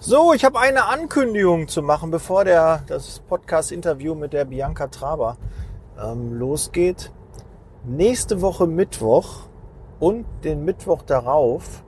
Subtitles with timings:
[0.00, 5.38] So, ich habe eine Ankündigung zu machen, bevor der, das Podcast-Interview mit der Bianca Traber
[6.00, 7.10] ähm, losgeht.
[7.84, 9.48] Nächste Woche Mittwoch
[9.98, 11.82] und den Mittwoch darauf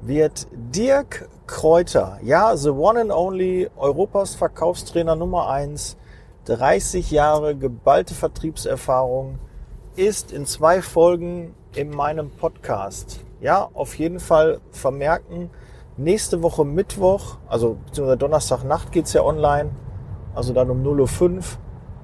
[0.00, 5.96] wird Dirk Kräuter, ja, the one and only Europas Verkaufstrainer Nummer eins,
[6.44, 9.40] 30 Jahre geballte Vertriebserfahrung,
[9.96, 13.18] ist in zwei Folgen in meinem Podcast.
[13.40, 15.50] Ja, auf jeden Fall vermerken,
[15.98, 19.70] nächste Woche Mittwoch, also beziehungsweise Donnerstagnacht geht's ja online,
[20.34, 21.42] also dann um 0.05 Uhr.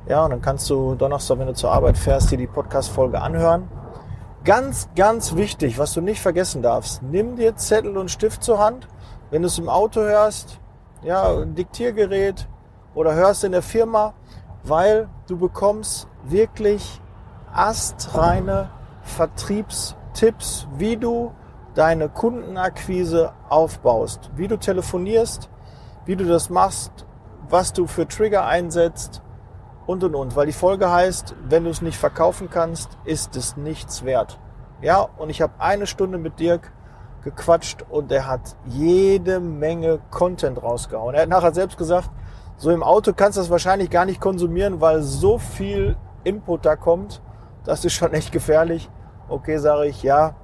[0.07, 3.69] Ja, und dann kannst du Donnerstag, wenn du zur Arbeit fährst, dir die Podcast-Folge anhören.
[4.45, 8.87] Ganz, ganz wichtig, was du nicht vergessen darfst, nimm dir Zettel und Stift zur Hand.
[9.31, 10.61] Wenn du es im Auto hörst,
[11.03, 12.47] ja, ein Diktiergerät
[12.95, 14.13] oder hörst in der Firma,
[14.63, 17.01] weil du bekommst wirklich
[17.55, 18.71] astreine
[19.03, 21.33] Vertriebstipps, wie du
[21.75, 25.51] deine Kundenakquise aufbaust, wie du telefonierst,
[26.05, 27.07] wie du das machst,
[27.49, 29.23] was du für Trigger einsetzt
[29.87, 30.37] und und und.
[30.37, 34.39] Weil die Folge heißt, wenn du es nicht verkaufen kannst, ist es nichts wert.
[34.81, 36.73] Ja, und ich habe eine Stunde mit Dirk
[37.23, 41.15] gequatscht und er hat jede Menge Content rausgehauen.
[41.15, 42.11] Er hat nachher selbst gesagt,
[42.57, 46.77] so im Auto kannst du das wahrscheinlich gar nicht konsumieren, weil so viel Input da
[46.77, 47.23] kommt.
[47.65, 48.91] Das ist schon echt gefährlich.
[49.29, 50.35] Okay, sage ich, ja,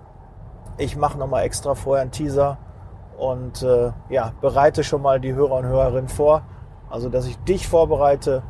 [0.80, 2.58] ich mache nochmal extra vorher einen Teaser
[3.18, 6.42] und äh, ja, bereite schon mal die Hörer und Hörerinnen vor.
[6.88, 8.42] Also, dass ich dich vorbereite.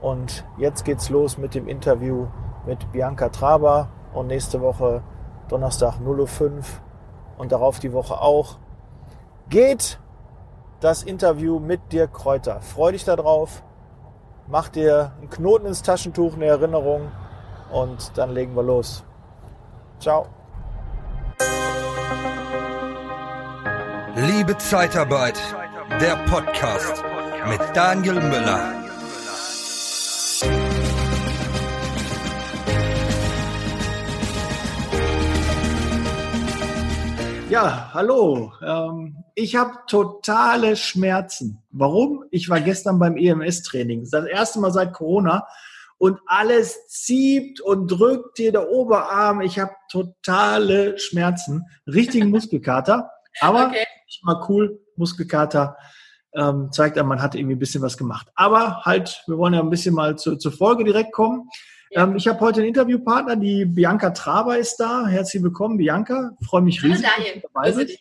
[0.00, 2.26] Und jetzt geht's los mit dem Interview
[2.66, 5.02] mit Bianca Traber und nächste Woche
[5.48, 6.62] Donnerstag 0.05 Uhr
[7.38, 8.56] und darauf die Woche auch
[9.48, 9.98] geht
[10.80, 12.60] das Interview mit dir Kräuter.
[12.60, 13.62] Freu dich darauf,
[14.48, 17.12] mach dir einen Knoten ins Taschentuch, eine Erinnerung
[17.72, 19.04] und dann legen wir los.
[20.00, 20.41] Ciao.
[24.14, 25.40] Liebe Zeitarbeit,
[25.98, 27.02] der Podcast
[27.48, 28.84] mit Daniel Müller.
[37.48, 38.52] Ja, hallo.
[38.62, 41.62] Ähm, ich habe totale Schmerzen.
[41.70, 42.24] Warum?
[42.30, 44.06] Ich war gestern beim EMS-Training.
[44.10, 45.46] Das erste Mal seit Corona
[45.96, 49.40] und alles zieht und drückt dir der Oberarm.
[49.40, 53.10] Ich habe totale Schmerzen, richtigen Muskelkater.
[53.40, 53.86] Aber okay
[54.22, 55.76] mal cool, Muskelkater,
[56.34, 58.28] ähm, zeigt an, man hat irgendwie ein bisschen was gemacht.
[58.34, 61.48] Aber halt, wir wollen ja ein bisschen mal zu, zur Folge direkt kommen.
[61.90, 62.04] Ja.
[62.04, 65.06] Ähm, ich habe heute einen Interviewpartner, die Bianca Traber ist da.
[65.06, 66.32] Herzlich willkommen, Bianca.
[66.46, 67.98] Freue mich riesig, dass du dabei bist.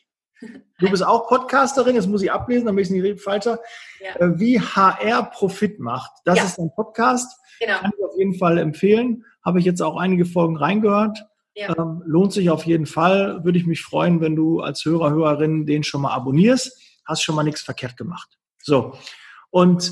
[0.79, 3.59] Du bist auch Podcasterin, das muss ich ablesen, damit ich es nicht falscher.
[3.99, 4.15] Ja.
[4.15, 6.11] Äh, wie HR Profit macht.
[6.25, 6.45] Das ja.
[6.45, 7.37] ist ein Podcast.
[7.59, 7.77] Genau.
[7.77, 9.23] Kann ich auf jeden Fall empfehlen.
[9.45, 11.25] Habe ich jetzt auch einige Folgen reingehört.
[11.55, 11.77] Ja.
[11.77, 13.43] Ähm, lohnt sich auf jeden Fall.
[13.43, 16.77] Würde ich mich freuen, wenn du als Hörer, Hörerin den schon mal abonnierst.
[17.05, 18.37] Hast schon mal nichts verkehrt gemacht.
[18.59, 18.93] So.
[19.49, 19.91] Und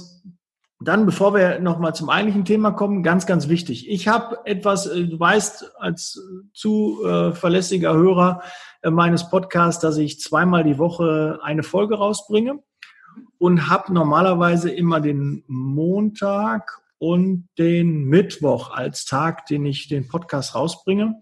[0.81, 3.89] dann, bevor wir nochmal zum eigentlichen Thema kommen, ganz, ganz wichtig.
[3.89, 6.21] Ich habe etwas, äh, du weißt, als
[6.53, 8.41] zu äh, Hörer
[8.81, 12.59] äh, meines Podcasts, dass ich zweimal die Woche eine Folge rausbringe
[13.37, 20.53] und habe normalerweise immer den Montag und den Mittwoch als Tag, den ich den Podcast
[20.53, 21.15] rausbringe.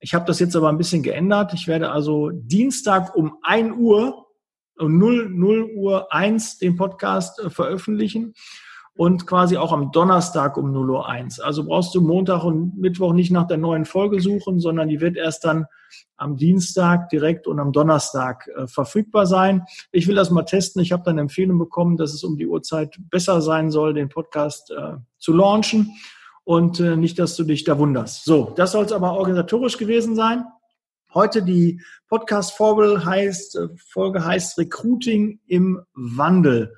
[0.00, 1.52] Ich habe das jetzt aber ein bisschen geändert.
[1.54, 4.26] Ich werde also Dienstag um 1 Uhr,
[4.78, 8.34] um 0, 0 Uhr 1 den Podcast äh, veröffentlichen
[8.96, 11.40] und quasi auch am Donnerstag um 0 Uhr 1.
[11.40, 15.16] Also brauchst du Montag und Mittwoch nicht nach der neuen Folge suchen, sondern die wird
[15.16, 15.66] erst dann
[16.16, 19.64] am Dienstag direkt und am Donnerstag äh, verfügbar sein.
[19.90, 20.82] Ich will das mal testen.
[20.82, 24.70] Ich habe dann Empfehlung bekommen, dass es um die Uhrzeit besser sein soll, den Podcast
[24.70, 25.92] äh, zu launchen
[26.44, 28.24] und äh, nicht, dass du dich da wunderst.
[28.24, 30.44] So, das soll es aber organisatorisch gewesen sein.
[31.14, 36.74] Heute die Podcast-Folge heißt, äh, Folge heißt Recruiting im Wandel.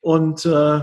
[0.00, 0.80] Und äh,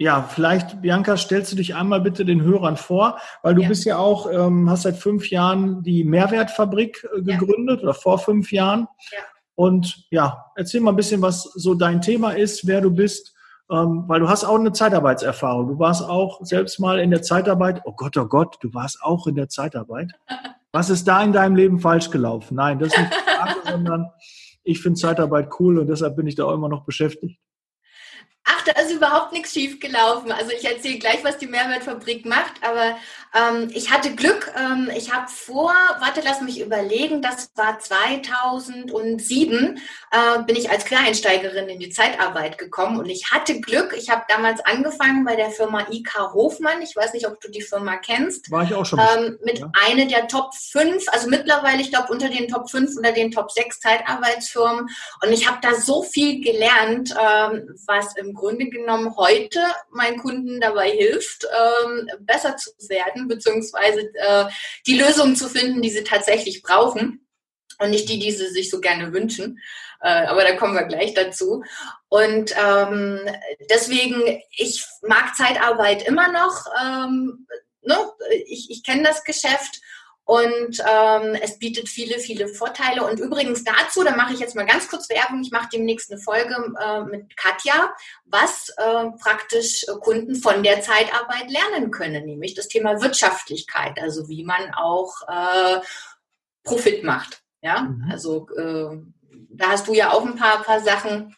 [0.00, 3.68] ja, vielleicht, Bianca, stellst du dich einmal bitte den Hörern vor, weil du ja.
[3.68, 7.82] bist ja auch, ähm, hast seit fünf Jahren die Mehrwertfabrik äh, gegründet ja.
[7.82, 8.86] oder vor fünf Jahren.
[9.10, 9.18] Ja.
[9.56, 13.34] Und ja, erzähl mal ein bisschen, was so dein Thema ist, wer du bist,
[13.72, 15.66] ähm, weil du hast auch eine Zeitarbeitserfahrung.
[15.66, 17.82] Du warst auch selbst mal in der Zeitarbeit.
[17.84, 20.12] Oh Gott, oh Gott, du warst auch in der Zeitarbeit.
[20.70, 22.54] Was ist da in deinem Leben falsch gelaufen?
[22.54, 24.10] Nein, das ist nicht die Frage, sondern
[24.62, 27.40] ich finde Zeitarbeit cool und deshalb bin ich da auch immer noch beschäftigt.
[28.68, 30.30] Da ist überhaupt nichts schief gelaufen.
[30.30, 32.98] Also ich erzähle gleich, was die Mehrwertfabrik macht, aber
[33.34, 34.52] ähm, ich hatte Glück.
[34.58, 39.80] Ähm, ich habe vor, warte, lass mich überlegen, das war 2007,
[40.10, 43.94] äh, bin ich als Quereinsteigerin in die Zeitarbeit gekommen und ich hatte Glück.
[43.96, 46.82] Ich habe damals angefangen bei der Firma IK Hofmann.
[46.82, 48.50] Ich weiß nicht, ob du die Firma kennst.
[48.50, 48.98] War ich auch schon.
[48.98, 49.70] Ähm, mit ja.
[49.88, 53.50] einer der Top 5, also mittlerweile, ich glaube, unter den Top 5 oder den Top
[53.50, 54.88] 6 Zeitarbeitsfirmen.
[55.24, 59.60] Und ich habe da so viel gelernt, ähm, was im Grunde genommen heute
[59.90, 64.46] meinen Kunden dabei hilft, ähm, besser zu werden, beziehungsweise äh,
[64.86, 67.26] die Lösungen zu finden, die sie tatsächlich brauchen
[67.78, 69.58] und nicht die, die sie sich so gerne wünschen.
[70.00, 71.64] Äh, aber da kommen wir gleich dazu.
[72.08, 73.20] Und ähm,
[73.70, 76.66] deswegen, ich mag Zeitarbeit immer noch.
[76.82, 77.46] Ähm,
[77.82, 77.96] ne?
[78.46, 79.80] Ich, ich kenne das Geschäft
[80.28, 83.02] und ähm, es bietet viele, viele Vorteile.
[83.02, 86.20] Und übrigens dazu, da mache ich jetzt mal ganz kurz Werbung, ich mache demnächst eine
[86.20, 87.94] Folge äh, mit Katja,
[88.26, 94.44] was äh, praktisch Kunden von der Zeitarbeit lernen können, nämlich das Thema Wirtschaftlichkeit, also wie
[94.44, 95.80] man auch äh,
[96.62, 97.40] Profit macht.
[97.62, 98.10] Ja, mhm.
[98.12, 98.98] also äh,
[99.48, 101.34] da hast du ja auch ein paar, paar Sachen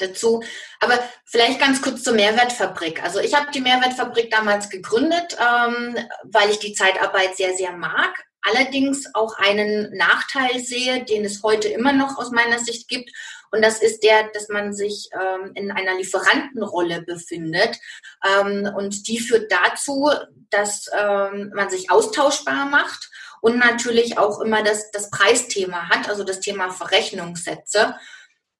[0.00, 0.42] dazu.
[0.80, 3.02] Aber vielleicht ganz kurz zur Mehrwertfabrik.
[3.02, 8.12] Also ich habe die Mehrwertfabrik damals gegründet, ähm, weil ich die Zeitarbeit sehr, sehr mag.
[8.42, 13.10] Allerdings auch einen Nachteil sehe, den es heute immer noch aus meiner Sicht gibt.
[13.52, 17.78] Und das ist der, dass man sich ähm, in einer Lieferantenrolle befindet.
[18.24, 20.10] Ähm, und die führt dazu,
[20.50, 23.10] dass ähm, man sich austauschbar macht
[23.40, 27.94] und natürlich auch immer das, das Preisthema hat, also das Thema Verrechnungssätze.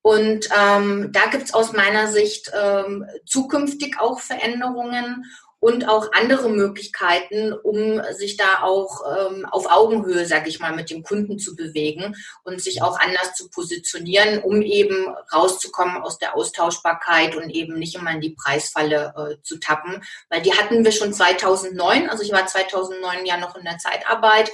[0.02, 5.24] Und ähm, da gibt's aus meiner Sicht ähm, zukünftig auch Veränderungen
[5.60, 10.88] und auch andere Möglichkeiten, um sich da auch ähm, auf Augenhöhe, sag ich mal, mit
[10.88, 16.34] dem Kunden zu bewegen und sich auch anders zu positionieren, um eben rauszukommen aus der
[16.34, 20.02] Austauschbarkeit und eben nicht immer in die Preisfalle äh, zu tappen.
[20.30, 24.50] Weil die hatten wir schon 2009, also ich war 2009 ja noch in der Zeitarbeit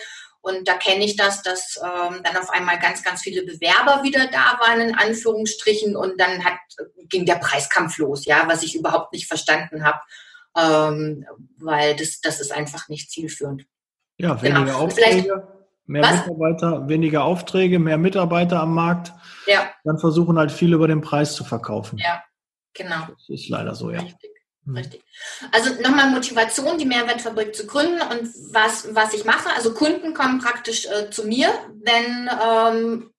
[0.46, 4.28] und da kenne ich das, dass ähm, dann auf einmal ganz, ganz viele Bewerber wieder
[4.28, 6.58] da waren, in Anführungsstrichen, und dann hat,
[7.08, 9.98] ging der Preiskampf los, ja, was ich überhaupt nicht verstanden habe,
[10.56, 11.26] ähm,
[11.58, 13.64] weil das, das ist einfach nicht zielführend.
[14.18, 14.78] Ja, weniger genau.
[14.84, 15.48] Aufträge,
[15.86, 16.26] mehr was?
[16.26, 19.12] Mitarbeiter, weniger Aufträge, mehr Mitarbeiter am Markt.
[19.46, 19.68] Ja.
[19.82, 21.98] Dann versuchen halt viele über den Preis zu verkaufen.
[21.98, 22.22] Ja,
[22.72, 23.08] genau.
[23.08, 23.98] Das ist leider so, ja.
[23.98, 24.30] Richtig.
[24.66, 24.76] Hm.
[24.76, 25.02] Richtig.
[25.52, 29.54] Also nochmal Motivation, die Mehrwertfabrik zu gründen und was, was ich mache.
[29.54, 31.48] Also Kunden kommen praktisch äh, zu mir,
[31.82, 33.10] wenn ähm,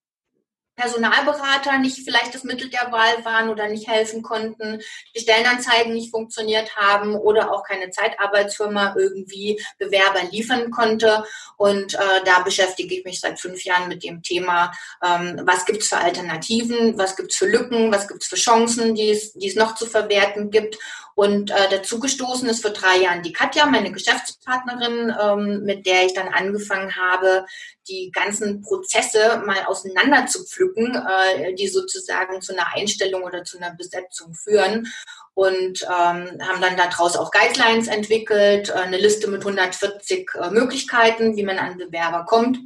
[0.78, 4.80] Personalberater nicht vielleicht das Mittel der Wahl waren oder nicht helfen konnten,
[5.16, 11.24] die Stellenanzeigen nicht funktioniert haben oder auch keine Zeitarbeitsfirma irgendwie Bewerber liefern konnte.
[11.58, 14.72] Und äh, da beschäftige ich mich seit fünf Jahren mit dem Thema,
[15.04, 18.36] ähm, was gibt es für Alternativen, was gibt es für Lücken, was gibt es für
[18.36, 20.78] Chancen, die es noch zu verwerten gibt.
[21.18, 26.06] Und äh, dazu gestoßen ist vor drei Jahren die Katja, meine Geschäftspartnerin, ähm, mit der
[26.06, 27.44] ich dann angefangen habe,
[27.88, 33.58] die ganzen Prozesse mal auseinander zu pflücken, äh, die sozusagen zu einer Einstellung oder zu
[33.58, 34.94] einer Besetzung führen.
[35.34, 41.36] Und ähm, haben dann daraus auch Guidelines entwickelt, äh, eine Liste mit 140 äh, Möglichkeiten,
[41.36, 42.60] wie man an Bewerber kommt.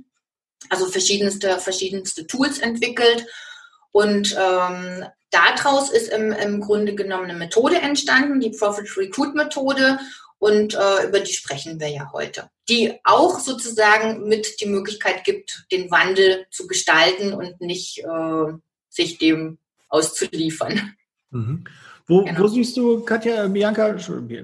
[0.68, 3.26] Also verschiedenste, verschiedenste Tools entwickelt.
[3.92, 10.00] Und ähm, daraus ist im, im Grunde genommen eine Methode entstanden, die Profit Recruit Methode.
[10.40, 12.50] Und äh, über die sprechen wir ja heute.
[12.68, 18.54] Die auch sozusagen mit die Möglichkeit gibt, den Wandel zu gestalten und nicht äh,
[18.90, 19.60] sich dem
[19.90, 20.96] auszuliefern.
[21.30, 21.66] Mhm.
[22.08, 22.42] Wo, genau.
[22.42, 23.96] wo, siehst du, Katja, Bianca,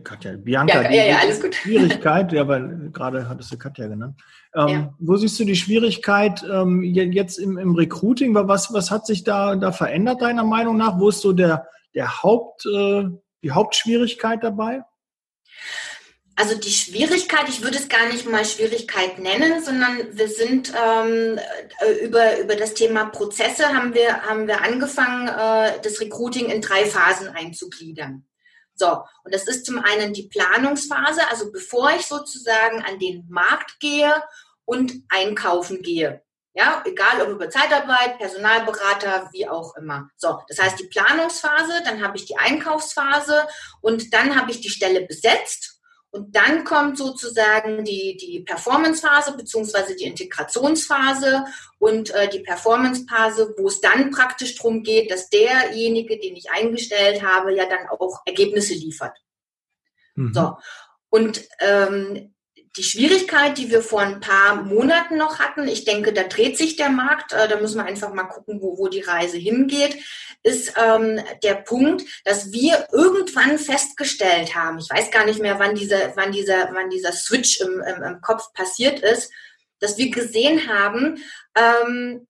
[0.03, 1.55] Katja, Bianca, ja, ja, ja, alles gut.
[1.55, 4.19] Schwierigkeit, ja, weil gerade hattest du Katja genannt.
[4.55, 4.93] Ähm, ja.
[4.99, 8.33] Wo siehst du die Schwierigkeit ähm, jetzt im, im Recruiting?
[8.35, 10.99] Was, was hat sich da, da verändert, deiner Meinung nach?
[10.99, 13.05] Wo ist so der, der Haupt, äh,
[13.43, 14.81] die Hauptschwierigkeit dabei?
[16.39, 21.39] Also die Schwierigkeit, ich würde es gar nicht mal Schwierigkeit nennen, sondern wir sind ähm,
[21.79, 26.61] äh, über, über das Thema Prozesse haben wir, haben wir angefangen, äh, das Recruiting in
[26.61, 28.27] drei Phasen einzugliedern.
[28.75, 33.79] So, und das ist zum einen die Planungsphase, also bevor ich sozusagen an den Markt
[33.79, 34.21] gehe
[34.63, 36.21] und einkaufen gehe.
[36.53, 40.11] Ja, egal ob über Zeitarbeit, Personalberater, wie auch immer.
[40.17, 43.47] So, das heißt die Planungsphase, dann habe ich die Einkaufsphase
[43.81, 45.76] und dann habe ich die Stelle besetzt
[46.17, 51.45] und dann kommt sozusagen die, die Performance-Phase beziehungsweise die Integrationsphase
[51.77, 57.21] und äh, die Performance-Phase, wo es dann praktisch darum geht, dass derjenige, den ich eingestellt
[57.21, 59.15] habe, ja dann auch Ergebnisse liefert.
[60.15, 60.33] Mhm.
[60.33, 60.57] So.
[61.09, 62.33] Und ähm,
[62.77, 66.77] die Schwierigkeit, die wir vor ein paar Monaten noch hatten, ich denke, da dreht sich
[66.77, 69.97] der Markt, äh, da müssen wir einfach mal gucken, wo, wo die Reise hingeht,
[70.43, 75.75] ist ähm, der Punkt, dass wir irgendwann festgestellt haben, ich weiß gar nicht mehr, wann
[75.75, 79.31] dieser, wann dieser, wann dieser Switch im, im, im Kopf passiert ist,
[79.79, 81.21] dass wir gesehen haben,
[81.55, 82.27] ähm,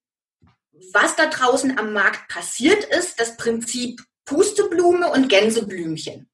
[0.93, 6.26] was da draußen am Markt passiert ist, das Prinzip Pusteblume und Gänseblümchen.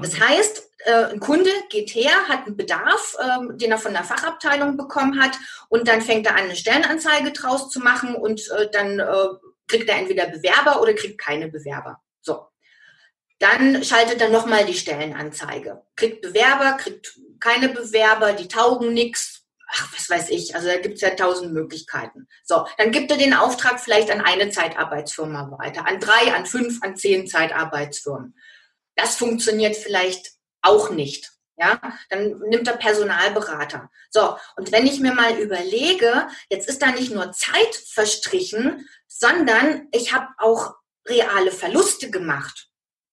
[0.00, 4.04] Das heißt, äh, ein Kunde geht her, hat einen Bedarf, ähm, den er von der
[4.04, 5.36] Fachabteilung bekommen hat,
[5.68, 9.28] und dann fängt er an, eine Stellenanzeige draus zu machen und äh, dann äh,
[9.66, 12.00] kriegt er entweder Bewerber oder kriegt keine Bewerber.
[12.20, 12.48] So.
[13.38, 15.82] Dann schaltet er nochmal die Stellenanzeige.
[15.94, 19.44] Kriegt Bewerber, kriegt keine Bewerber, die taugen nichts.
[19.70, 20.54] Ach, was weiß ich.
[20.54, 22.26] Also da gibt es ja tausend Möglichkeiten.
[22.42, 26.82] So, dann gibt er den Auftrag vielleicht an eine Zeitarbeitsfirma weiter, an drei, an fünf,
[26.82, 28.34] an zehn Zeitarbeitsfirmen.
[28.98, 31.30] Das funktioniert vielleicht auch nicht.
[31.56, 33.90] Ja, dann nimmt er Personalberater.
[34.10, 39.88] So, und wenn ich mir mal überlege, jetzt ist da nicht nur Zeit verstrichen, sondern
[39.92, 40.74] ich habe auch
[41.06, 42.68] reale Verluste gemacht.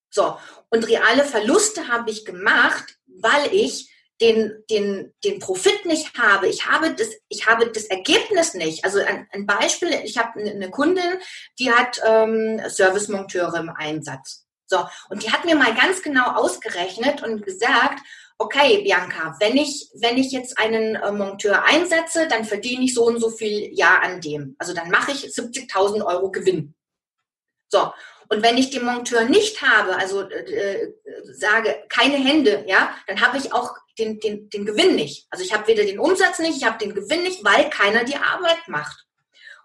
[0.10, 0.38] So,
[0.70, 6.48] und reale Verluste habe ich gemacht, weil ich den, den, den Profit nicht habe.
[6.48, 8.86] Ich habe das, ich habe das Ergebnis nicht.
[8.86, 11.20] Also ein, ein Beispiel, ich habe eine Kundin,
[11.60, 14.45] die hat ähm, Servicemonteure im Einsatz.
[14.68, 18.00] So, und die hat mir mal ganz genau ausgerechnet und gesagt,
[18.38, 23.06] okay, Bianca, wenn ich, wenn ich jetzt einen äh, Monteur einsetze, dann verdiene ich so
[23.06, 24.56] und so viel Jahr an dem.
[24.60, 26.76] Also dann mache ich 70.000 Euro Gewinn.
[27.70, 27.92] So,
[28.30, 30.94] und wenn ich den Monteur nicht habe, also äh, äh,
[31.24, 35.28] sage, keine Hände, ja, dann habe ich auch den, den, den Gewinn nicht.
[35.30, 38.18] Also ich habe weder den Umsatz nicht, ich habe den Gewinn nicht, weil keiner die
[38.18, 39.06] Arbeit macht.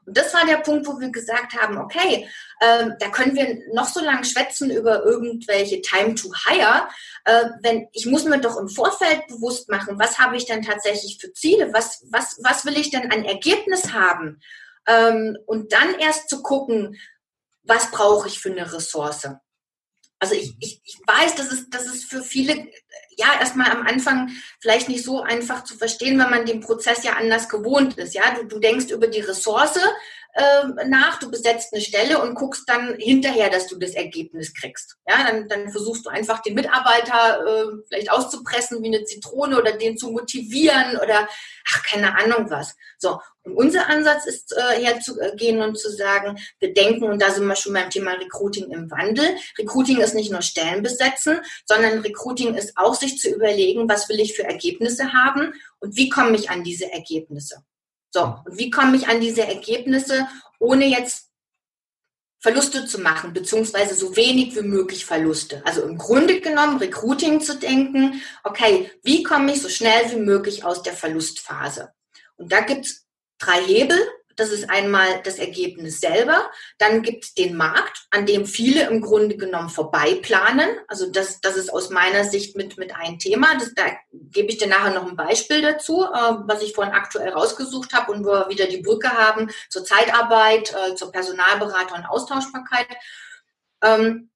[0.07, 2.28] Und das war der Punkt, wo wir gesagt haben, okay,
[2.61, 6.88] ähm, da können wir noch so lange schwätzen über irgendwelche Time to Hire.
[7.25, 11.19] Äh, wenn, ich muss mir doch im Vorfeld bewusst machen, was habe ich denn tatsächlich
[11.21, 11.73] für Ziele?
[11.73, 14.40] Was, was, was will ich denn an Ergebnis haben?
[14.87, 16.99] Ähm, und dann erst zu gucken,
[17.62, 19.28] was brauche ich für eine Ressource?
[20.20, 22.68] Also ich, ich, ich weiß, dass es, dass es für viele
[23.16, 27.14] ja erstmal am Anfang vielleicht nicht so einfach zu verstehen, wenn man den Prozess ja
[27.14, 28.14] anders gewohnt ist.
[28.14, 29.78] Ja, du, du denkst über die Ressource
[30.34, 34.96] äh, nach, du besetzt eine Stelle und guckst dann hinterher, dass du das Ergebnis kriegst.
[35.08, 39.72] Ja, dann, dann versuchst du einfach den Mitarbeiter äh, vielleicht auszupressen wie eine Zitrone oder
[39.72, 41.28] den zu motivieren oder
[41.68, 42.76] ach, keine Ahnung was.
[42.99, 43.20] So.
[43.42, 47.56] Und unser Ansatz ist äh, herzugehen und zu sagen, wir denken, und da sind wir
[47.56, 49.37] schon beim Thema Recruiting im Wandel.
[49.58, 54.20] Recruiting ist nicht nur Stellen besetzen, sondern Recruiting ist auch sich zu überlegen, was will
[54.20, 57.64] ich für Ergebnisse haben und wie komme ich an diese Ergebnisse.
[58.10, 60.26] So, und wie komme ich an diese Ergebnisse,
[60.58, 61.30] ohne jetzt
[62.40, 65.62] Verluste zu machen, beziehungsweise so wenig wie möglich Verluste.
[65.66, 70.64] Also im Grunde genommen Recruiting zu denken, okay, wie komme ich so schnell wie möglich
[70.64, 71.92] aus der Verlustphase?
[72.36, 73.06] Und da gibt's
[73.38, 73.98] drei Hebel,
[74.37, 76.50] das ist einmal das Ergebnis selber.
[76.78, 80.68] Dann gibt es den Markt, an dem viele im Grunde genommen vorbeiplanen.
[80.88, 83.54] Also das, das ist aus meiner Sicht mit, mit ein Thema.
[83.58, 87.30] Das, da gebe ich dir nachher noch ein Beispiel dazu, äh, was ich vorhin aktuell
[87.30, 92.06] rausgesucht habe und wo wir wieder die Brücke haben zur Zeitarbeit, äh, zur Personalberater und
[92.06, 92.88] Austauschbarkeit.
[93.82, 94.30] Ähm,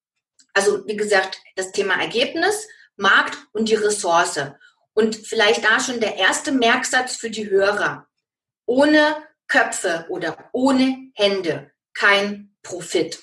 [0.52, 4.40] also wie gesagt, das Thema Ergebnis, Markt und die Ressource.
[4.92, 8.06] Und vielleicht da schon der erste Merksatz für die Hörer.
[8.66, 9.16] Ohne
[9.48, 13.22] Köpfe oder ohne Hände kein Profit.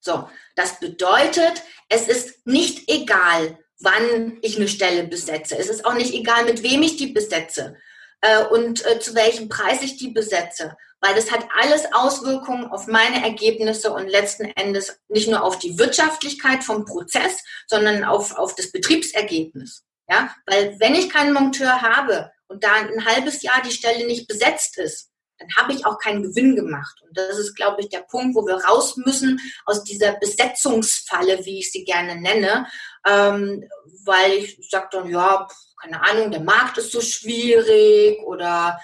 [0.00, 5.56] So, das bedeutet, es ist nicht egal, wann ich eine Stelle besetze.
[5.56, 7.76] Es ist auch nicht egal, mit wem ich die besetze
[8.20, 12.86] äh, und äh, zu welchem Preis ich die besetze, weil das hat alles Auswirkungen auf
[12.86, 18.54] meine Ergebnisse und letzten Endes nicht nur auf die Wirtschaftlichkeit vom Prozess, sondern auf, auf
[18.54, 19.84] das Betriebsergebnis.
[20.08, 24.28] Ja, weil wenn ich keinen Monteur habe und da ein halbes Jahr die Stelle nicht
[24.28, 27.00] besetzt ist, dann habe ich auch keinen Gewinn gemacht.
[27.02, 31.58] Und das ist, glaube ich, der Punkt, wo wir raus müssen aus dieser Besetzungsfalle, wie
[31.58, 32.66] ich sie gerne nenne,
[33.06, 33.64] ähm,
[34.04, 35.46] weil ich sage dann, ja,
[35.80, 38.78] keine Ahnung, der Markt ist so schwierig oder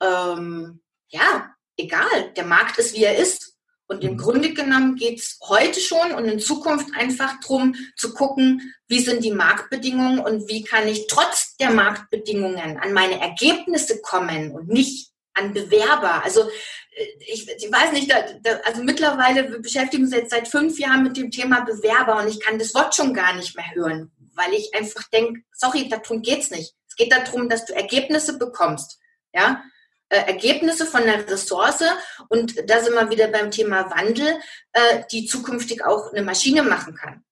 [0.00, 3.56] ähm, ja, egal, der Markt ist, wie er ist.
[3.86, 4.18] Und im mhm.
[4.18, 9.24] Grunde genommen geht es heute schon und in Zukunft einfach darum zu gucken, wie sind
[9.24, 15.10] die Marktbedingungen und wie kann ich trotz der Marktbedingungen an meine Ergebnisse kommen und nicht
[15.40, 16.22] an Bewerber.
[16.24, 20.48] Also äh, ich, ich weiß nicht, da, da, also mittlerweile beschäftigen wir uns jetzt seit
[20.48, 23.74] fünf Jahren mit dem Thema Bewerber und ich kann das Wort schon gar nicht mehr
[23.74, 26.74] hören, weil ich einfach denke, sorry, darum geht's nicht.
[26.88, 28.98] Es geht darum, dass du Ergebnisse bekommst.
[29.32, 29.62] Ja,
[30.08, 31.84] äh, Ergebnisse von der Ressource
[32.28, 34.40] und da sind wir wieder beim Thema Wandel,
[34.72, 37.22] äh, die zukünftig auch eine Maschine machen kann.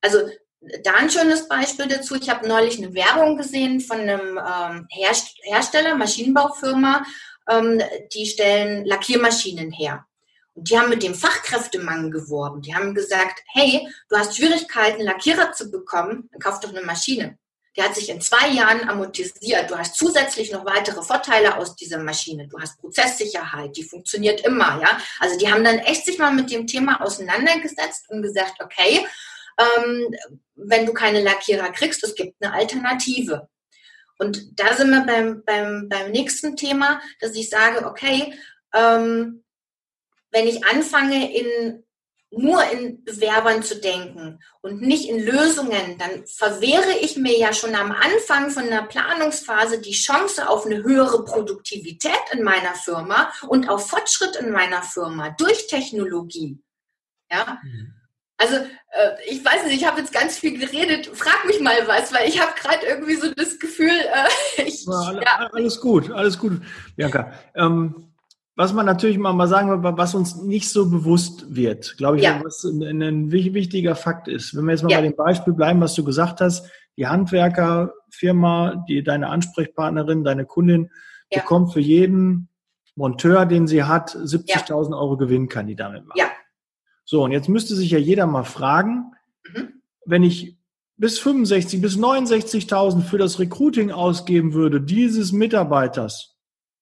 [0.00, 0.28] Also
[0.82, 2.14] da ein schönes Beispiel dazu.
[2.16, 7.04] Ich habe neulich eine Werbung gesehen von einem ähm, Hersteller, Maschinenbaufirma,
[7.48, 7.82] ähm,
[8.12, 10.06] die stellen Lackiermaschinen her.
[10.54, 12.62] Und die haben mit dem Fachkräftemangel geworben.
[12.62, 17.38] Die haben gesagt, hey, du hast Schwierigkeiten, Lackierer zu bekommen, dann kauf doch eine Maschine.
[17.76, 19.68] Der hat sich in zwei Jahren amortisiert.
[19.68, 22.46] Du hast zusätzlich noch weitere Vorteile aus dieser Maschine.
[22.46, 24.96] Du hast Prozesssicherheit, die funktioniert immer, ja.
[25.18, 29.04] Also die haben dann echt sich mal mit dem Thema auseinandergesetzt und gesagt, okay,
[29.58, 30.14] ähm,
[30.54, 33.48] wenn du keine Lackierer kriegst, es gibt eine Alternative.
[34.18, 38.34] Und da sind wir beim, beim, beim nächsten Thema, dass ich sage, okay,
[38.72, 39.44] ähm,
[40.30, 41.84] wenn ich anfange, in,
[42.30, 47.74] nur in Bewerbern zu denken und nicht in Lösungen, dann verwehre ich mir ja schon
[47.74, 53.68] am Anfang von einer Planungsphase die Chance auf eine höhere Produktivität in meiner Firma und
[53.68, 56.58] auf Fortschritt in meiner Firma durch Technologie.
[57.30, 57.60] Ja.
[57.62, 57.94] Mhm.
[58.44, 61.06] Also äh, ich weiß nicht, ich habe jetzt ganz viel geredet.
[61.14, 65.48] Frag mich mal was, weil ich habe gerade irgendwie so das Gefühl, äh, ich, ja.
[65.52, 66.60] alles gut, alles gut,
[66.96, 67.32] Bianca.
[67.54, 68.10] Ähm,
[68.56, 72.22] was man natürlich mal, mal sagen will, was uns nicht so bewusst wird, glaube ich,
[72.22, 72.40] ja.
[72.44, 74.56] was ein, ein, wichtiger Fakt ist.
[74.56, 74.98] Wenn wir jetzt mal ja.
[74.98, 80.90] bei dem Beispiel bleiben, was du gesagt hast, die Handwerkerfirma, die deine Ansprechpartnerin, deine Kundin
[81.32, 81.40] ja.
[81.40, 82.48] bekommt für jeden
[82.94, 86.18] Monteur, den sie hat, 70.000 Euro Gewinn kann die damit machen.
[86.18, 86.26] Ja.
[87.14, 89.12] So, und jetzt müsste sich ja jeder mal fragen,
[89.54, 89.80] mhm.
[90.04, 90.58] wenn ich
[90.96, 96.36] bis 65, bis 69.000 für das Recruiting ausgeben würde, dieses Mitarbeiters,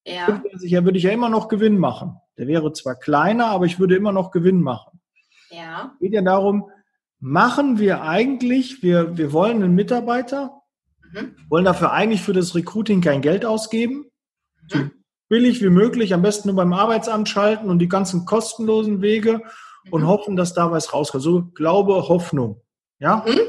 [0.06, 0.42] ja.
[0.60, 2.16] ja, würde ich ja immer noch Gewinn machen.
[2.38, 5.00] Der wäre zwar kleiner, aber ich würde immer noch Gewinn machen.
[5.50, 5.94] Ja.
[6.00, 6.70] Geht ja darum,
[7.20, 10.62] machen wir eigentlich, wir, wir wollen einen Mitarbeiter,
[11.12, 11.36] mhm.
[11.50, 14.06] wollen dafür eigentlich für das Recruiting kein Geld ausgeben,
[14.62, 14.68] mhm.
[14.68, 14.78] so
[15.28, 19.42] billig wie möglich, am besten nur beim Arbeitsamt schalten und die ganzen kostenlosen Wege.
[19.90, 21.22] Und hoffen, dass da was rauskommt.
[21.22, 22.60] So Glaube, Hoffnung.
[22.98, 23.24] Ja?
[23.26, 23.40] Mhm.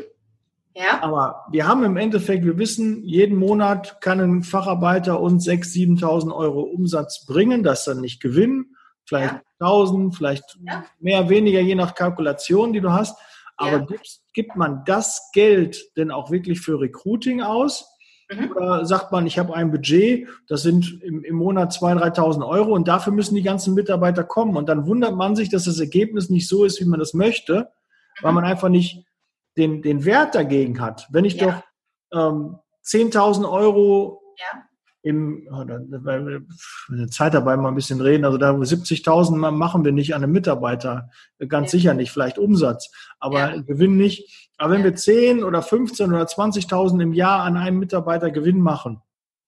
[0.75, 1.03] Ja.
[1.03, 6.35] Aber wir haben im Endeffekt, wir wissen, jeden Monat kann ein Facharbeiter uns 6.000, 7.000
[6.35, 8.75] Euro Umsatz bringen, das dann nicht gewinnen,
[9.05, 9.67] vielleicht ja.
[9.67, 10.83] 1.000, vielleicht ja.
[10.99, 13.15] mehr, weniger, je nach Kalkulation, die du hast.
[13.55, 13.85] Aber ja.
[13.85, 17.92] gibt, gibt man das Geld denn auch wirklich für Recruiting aus?
[18.29, 18.51] Mhm.
[18.55, 22.73] Oder sagt man, ich habe ein Budget, das sind im, im Monat 2.000, 3.000 Euro
[22.73, 24.57] und dafür müssen die ganzen Mitarbeiter kommen.
[24.57, 27.59] Und dann wundert man sich, dass das Ergebnis nicht so ist, wie man das möchte,
[27.59, 28.23] mhm.
[28.23, 29.05] weil man einfach nicht
[29.57, 31.07] den, den Wert dagegen hat.
[31.11, 31.63] Wenn ich ja.
[32.11, 34.63] doch ähm, 10.000 Euro ja.
[35.03, 40.23] im, eine Zeit dabei mal ein bisschen reden, also da 70.000 machen wir nicht an
[40.23, 41.09] einem Mitarbeiter,
[41.47, 41.79] ganz ja.
[41.79, 44.42] sicher nicht, vielleicht Umsatz, aber Gewinn nicht.
[44.63, 49.01] Aber wenn wir 10 oder 15 oder 20.000 im Jahr an einem Mitarbeiter Gewinn machen,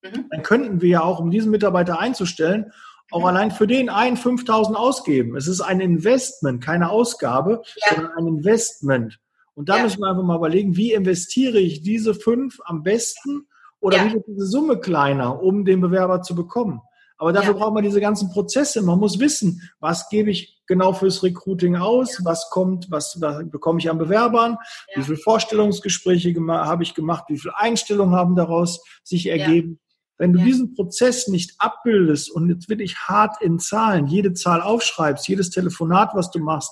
[0.03, 0.25] mhm.
[0.29, 2.73] dann könnten wir ja auch, um diesen Mitarbeiter einzustellen,
[3.11, 3.25] auch mhm.
[3.27, 5.37] allein für den einen 5000 ausgeben.
[5.37, 7.95] Es ist ein Investment, keine Ausgabe, ja.
[7.95, 9.21] sondern ein Investment.
[9.53, 9.83] Und da ja.
[9.83, 13.47] müssen wir einfach mal überlegen, wie investiere ich diese fünf am besten
[13.79, 14.05] oder ja.
[14.07, 16.81] wie wird diese Summe kleiner, um den Bewerber zu bekommen.
[17.17, 17.59] Aber dafür ja.
[17.59, 18.81] braucht man diese ganzen Prozesse.
[18.81, 22.25] Man muss wissen, was gebe ich genau fürs Recruiting aus, ja.
[22.25, 24.57] was kommt, was, was, bekomme ich an Bewerbern,
[24.93, 24.99] ja.
[24.99, 29.79] wie viele Vorstellungsgespräche habe ich gemacht, wie viele Einstellungen haben daraus sich ergeben.
[30.17, 35.27] Wenn du diesen Prozess nicht abbildest und jetzt wirklich hart in Zahlen, jede Zahl aufschreibst,
[35.27, 36.71] jedes Telefonat, was du machst,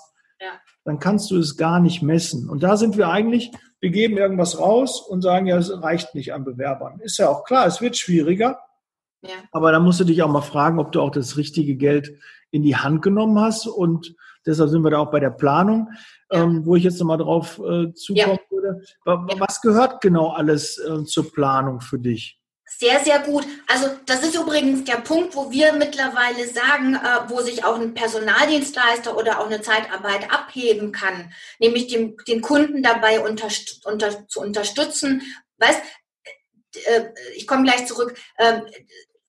[0.85, 2.49] dann kannst du es gar nicht messen.
[2.49, 6.33] Und da sind wir eigentlich, wir geben irgendwas raus und sagen, ja, es reicht nicht
[6.33, 6.99] an Bewerbern.
[6.99, 8.59] Ist ja auch klar, es wird schwieriger.
[9.23, 9.35] Ja.
[9.51, 12.13] Aber da musst du dich auch mal fragen, ob du auch das richtige Geld
[12.51, 13.67] in die Hand genommen hast.
[13.67, 15.89] Und deshalb sind wir da auch bei der Planung,
[16.31, 16.43] ja.
[16.43, 18.51] ähm, wo ich jetzt nochmal drauf äh, zukommen ja.
[18.51, 18.81] würde.
[19.05, 22.39] Was gehört genau alles äh, zur Planung für dich?
[22.65, 23.45] Sehr, sehr gut.
[23.67, 27.93] Also das ist übrigens der Punkt, wo wir mittlerweile sagen, äh, wo sich auch ein
[27.93, 33.47] Personaldienstleister oder auch eine Zeitarbeit abheben kann, nämlich den, den Kunden dabei unter,
[33.85, 35.21] unter, zu unterstützen.
[35.59, 35.81] Weißt,
[36.85, 37.03] äh,
[37.35, 38.17] ich komme gleich zurück.
[38.37, 38.61] Äh,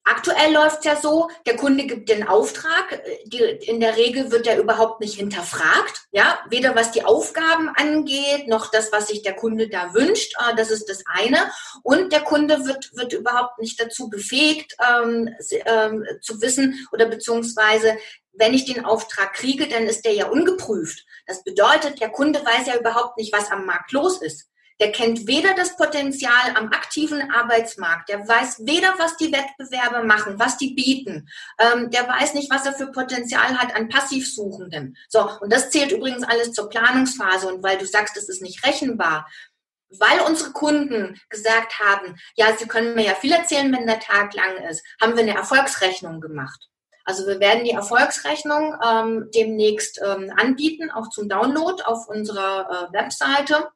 [0.06, 4.58] Aktuell läuft ja so, der Kunde gibt den Auftrag, die, in der Regel wird er
[4.58, 9.70] überhaupt nicht hinterfragt, ja, weder was die Aufgaben angeht, noch das, was sich der Kunde
[9.70, 11.38] da wünscht, äh, das ist das eine.
[11.82, 17.96] Und der Kunde wird, wird überhaupt nicht dazu befähigt, ähm, ähm, zu wissen oder beziehungsweise,
[18.34, 21.06] wenn ich den Auftrag kriege, dann ist der ja ungeprüft.
[21.26, 24.50] Das bedeutet, der Kunde weiß ja überhaupt nicht, was am Markt los ist.
[24.80, 30.38] Der kennt weder das Potenzial am aktiven Arbeitsmarkt, der weiß weder, was die Wettbewerber machen,
[30.38, 34.96] was die bieten, ähm, der weiß nicht, was er für Potenzial hat an Passivsuchenden.
[35.08, 37.46] So, und das zählt übrigens alles zur Planungsphase.
[37.46, 39.28] Und weil du sagst, es ist nicht rechenbar,
[39.90, 44.34] weil unsere Kunden gesagt haben, ja, sie können mir ja viel erzählen, wenn der Tag
[44.34, 46.68] lang ist, haben wir eine Erfolgsrechnung gemacht.
[47.04, 52.92] Also wir werden die Erfolgsrechnung ähm, demnächst ähm, anbieten, auch zum Download auf unserer äh,
[52.94, 53.68] Webseite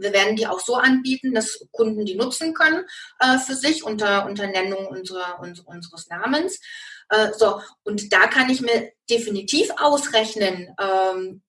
[0.00, 2.84] Wir werden die auch so anbieten, dass Kunden die nutzen können
[3.18, 6.60] äh, für sich unter, unter Nennung unserer, uns, unseres Namens.
[7.08, 11.42] Äh, so, und da kann ich mir definitiv ausrechnen, ähm,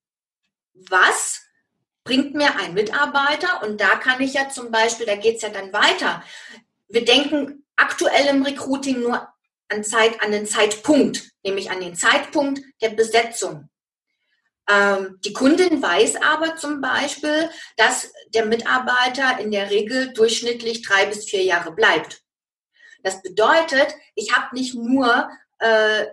[0.74, 1.42] was
[2.04, 3.64] bringt mir ein Mitarbeiter?
[3.64, 6.24] Und da kann ich ja zum Beispiel, da geht es ja dann weiter.
[6.90, 9.28] Wir denken aktuell im Recruiting nur
[9.70, 13.70] an, Zeit, an den Zeitpunkt, nämlich an den Zeitpunkt der Besetzung.
[14.72, 21.06] Ähm, die Kundin weiß aber zum Beispiel, dass der Mitarbeiter in der Regel durchschnittlich drei
[21.08, 22.22] bis vier Jahre bleibt.
[23.04, 25.30] Das bedeutet, ich habe nicht nur
[25.60, 26.06] äh,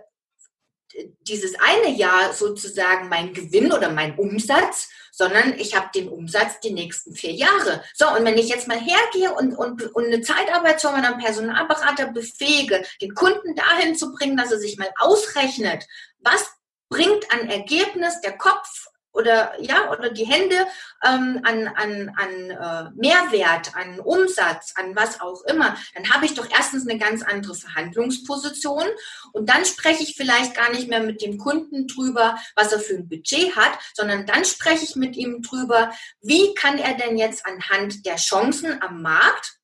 [1.21, 6.71] dieses eine Jahr sozusagen mein Gewinn oder mein Umsatz, sondern ich habe den Umsatz die
[6.71, 7.83] nächsten vier Jahre.
[7.93, 12.07] So, und wenn ich jetzt mal hergehe und, und, und eine Zeitarbeitsfirma oder einen Personalberater
[12.07, 15.85] befähige, den Kunden dahin zu bringen, dass er sich mal ausrechnet,
[16.19, 16.49] was
[16.89, 20.55] bringt an Ergebnis der Kopf oder ja oder die Hände
[21.03, 26.35] ähm, an, an, an äh, Mehrwert, an Umsatz, an was auch immer, dann habe ich
[26.35, 28.85] doch erstens eine ganz andere Verhandlungsposition
[29.33, 32.95] und dann spreche ich vielleicht gar nicht mehr mit dem Kunden drüber, was er für
[32.95, 37.45] ein Budget hat, sondern dann spreche ich mit ihm drüber, wie kann er denn jetzt
[37.45, 39.59] anhand der Chancen am Markt,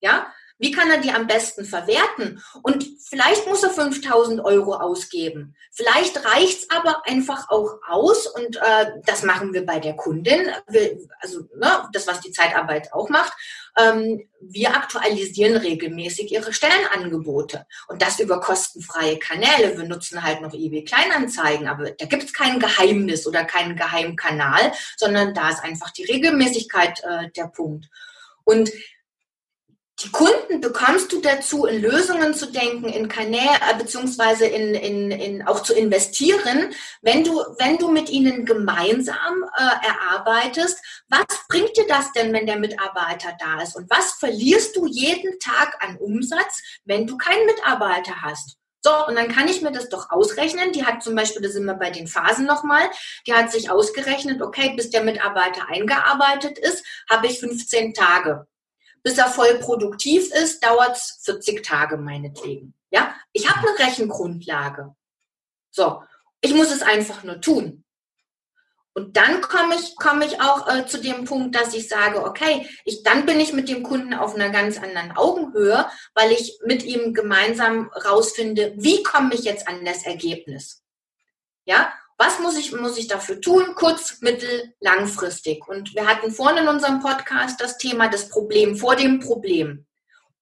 [0.00, 2.42] ja, wie kann er die am besten verwerten?
[2.62, 5.54] Und vielleicht muss er 5000 Euro ausgeben.
[5.72, 10.98] Vielleicht reicht's aber einfach auch aus und äh, das machen wir bei der Kundin, wir,
[11.20, 13.32] also ne, das, was die Zeitarbeit auch macht.
[13.78, 19.76] Ähm, wir aktualisieren regelmäßig ihre Stellenangebote und das über kostenfreie Kanäle.
[19.76, 25.34] Wir nutzen halt noch eBay Kleinanzeigen, aber da gibt's kein Geheimnis oder keinen Geheimkanal, sondern
[25.34, 27.88] da ist einfach die Regelmäßigkeit äh, der Punkt.
[28.44, 28.72] Und
[30.00, 35.10] die Kunden bekommst du dazu, in Lösungen zu denken, in Kanäle, äh, beziehungsweise in, in,
[35.10, 41.76] in auch zu investieren, wenn du, wenn du mit ihnen gemeinsam äh, erarbeitest, was bringt
[41.76, 43.74] dir das denn, wenn der Mitarbeiter da ist?
[43.74, 48.56] Und was verlierst du jeden Tag an Umsatz, wenn du keinen Mitarbeiter hast?
[48.84, 50.70] So, und dann kann ich mir das doch ausrechnen.
[50.70, 52.88] Die hat zum Beispiel, da sind wir bei den Phasen nochmal,
[53.26, 58.46] die hat sich ausgerechnet, okay, bis der Mitarbeiter eingearbeitet ist, habe ich 15 Tage
[59.02, 62.74] bis er voll produktiv ist, dauert es 40 Tage meinetwegen.
[62.90, 64.94] Ja, ich habe eine Rechengrundlage.
[65.70, 66.02] So,
[66.40, 67.84] ich muss es einfach nur tun.
[68.98, 72.68] Und dann komme ich, komme ich auch äh, zu dem Punkt, dass ich sage, okay,
[72.84, 76.82] ich, dann bin ich mit dem Kunden auf einer ganz anderen Augenhöhe, weil ich mit
[76.82, 80.82] ihm gemeinsam rausfinde, wie komme ich jetzt an das Ergebnis?
[81.64, 83.74] Ja, was muss ich, muss ich dafür tun?
[83.76, 85.66] Kurz, mittel, langfristig.
[85.68, 89.86] Und wir hatten vorhin in unserem Podcast das Thema das Problem vor dem Problem.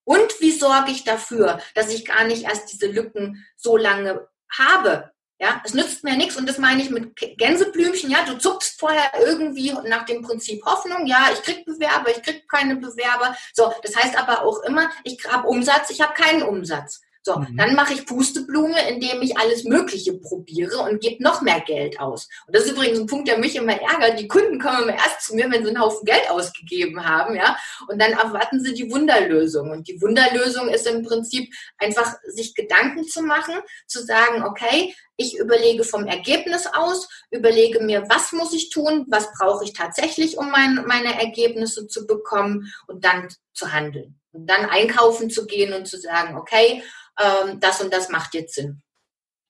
[0.04, 5.10] Und wie sorge ich dafür, dass ich gar nicht erst diese Lücken so lange habe?
[5.38, 8.10] Ja, es nützt mir nichts und das meine ich mit Gänseblümchen.
[8.10, 11.06] Ja, du zuckst vorher irgendwie nach dem Prinzip Hoffnung.
[11.06, 13.36] Ja, ich krieg Bewerber, ich krieg keine Bewerber.
[13.52, 17.02] So, das heißt aber auch immer, ich habe Umsatz, ich habe keinen Umsatz.
[17.26, 17.56] So, mhm.
[17.56, 22.28] dann mache ich Pusteblume, indem ich alles Mögliche probiere und gebe noch mehr Geld aus.
[22.46, 24.20] Und das ist übrigens ein Punkt, der mich immer ärgert.
[24.20, 27.56] Die Kunden kommen immer erst zu mir, wenn sie einen Haufen Geld ausgegeben haben, ja.
[27.88, 29.72] Und dann erwarten sie die Wunderlösung.
[29.72, 33.56] Und die Wunderlösung ist im Prinzip einfach, sich Gedanken zu machen,
[33.88, 39.32] zu sagen, okay, ich überlege vom Ergebnis aus, überlege mir, was muss ich tun, was
[39.32, 44.20] brauche ich tatsächlich, um mein, meine Ergebnisse zu bekommen und dann zu handeln.
[44.30, 46.84] Und dann einkaufen zu gehen und zu sagen, okay,
[47.18, 48.82] ähm, das und das macht jetzt Sinn.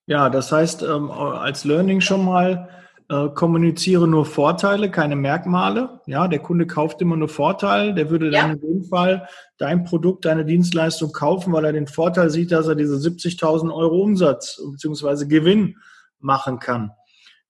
[0.07, 2.68] Ja, das heißt, ähm, als Learning schon mal,
[3.09, 6.00] äh, kommuniziere nur Vorteile, keine Merkmale.
[6.07, 7.94] Ja, der Kunde kauft immer nur Vorteile.
[7.94, 8.42] Der würde ja.
[8.42, 12.66] dann in dem Fall dein Produkt, deine Dienstleistung kaufen, weil er den Vorteil sieht, dass
[12.66, 15.26] er diese 70.000 Euro Umsatz bzw.
[15.26, 15.76] Gewinn
[16.18, 16.90] machen kann.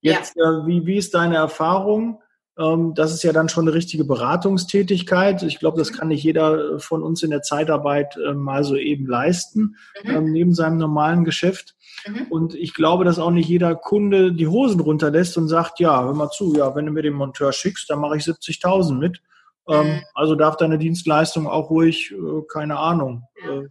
[0.02, 0.44] Jetzt, ja.
[0.44, 2.20] äh, wie, wie ist deine Erfahrung?
[2.58, 5.42] Ähm, das ist ja dann schon eine richtige Beratungstätigkeit.
[5.42, 9.06] Ich glaube, das kann nicht jeder von uns in der Zeitarbeit äh, mal so eben
[9.06, 10.10] leisten, mhm.
[10.10, 11.74] Ähm, neben seinem normalen Geschäft.
[12.06, 12.26] Mhm.
[12.30, 16.14] Und ich glaube, dass auch nicht jeder Kunde die Hosen runterlässt und sagt, ja, hör
[16.14, 19.20] mal zu, ja, wenn du mir den Monteur schickst, dann mache ich 70.000 mit.
[19.68, 20.02] Ähm, mhm.
[20.14, 23.62] Also darf deine Dienstleistung auch ruhig, äh, keine Ahnung, ja.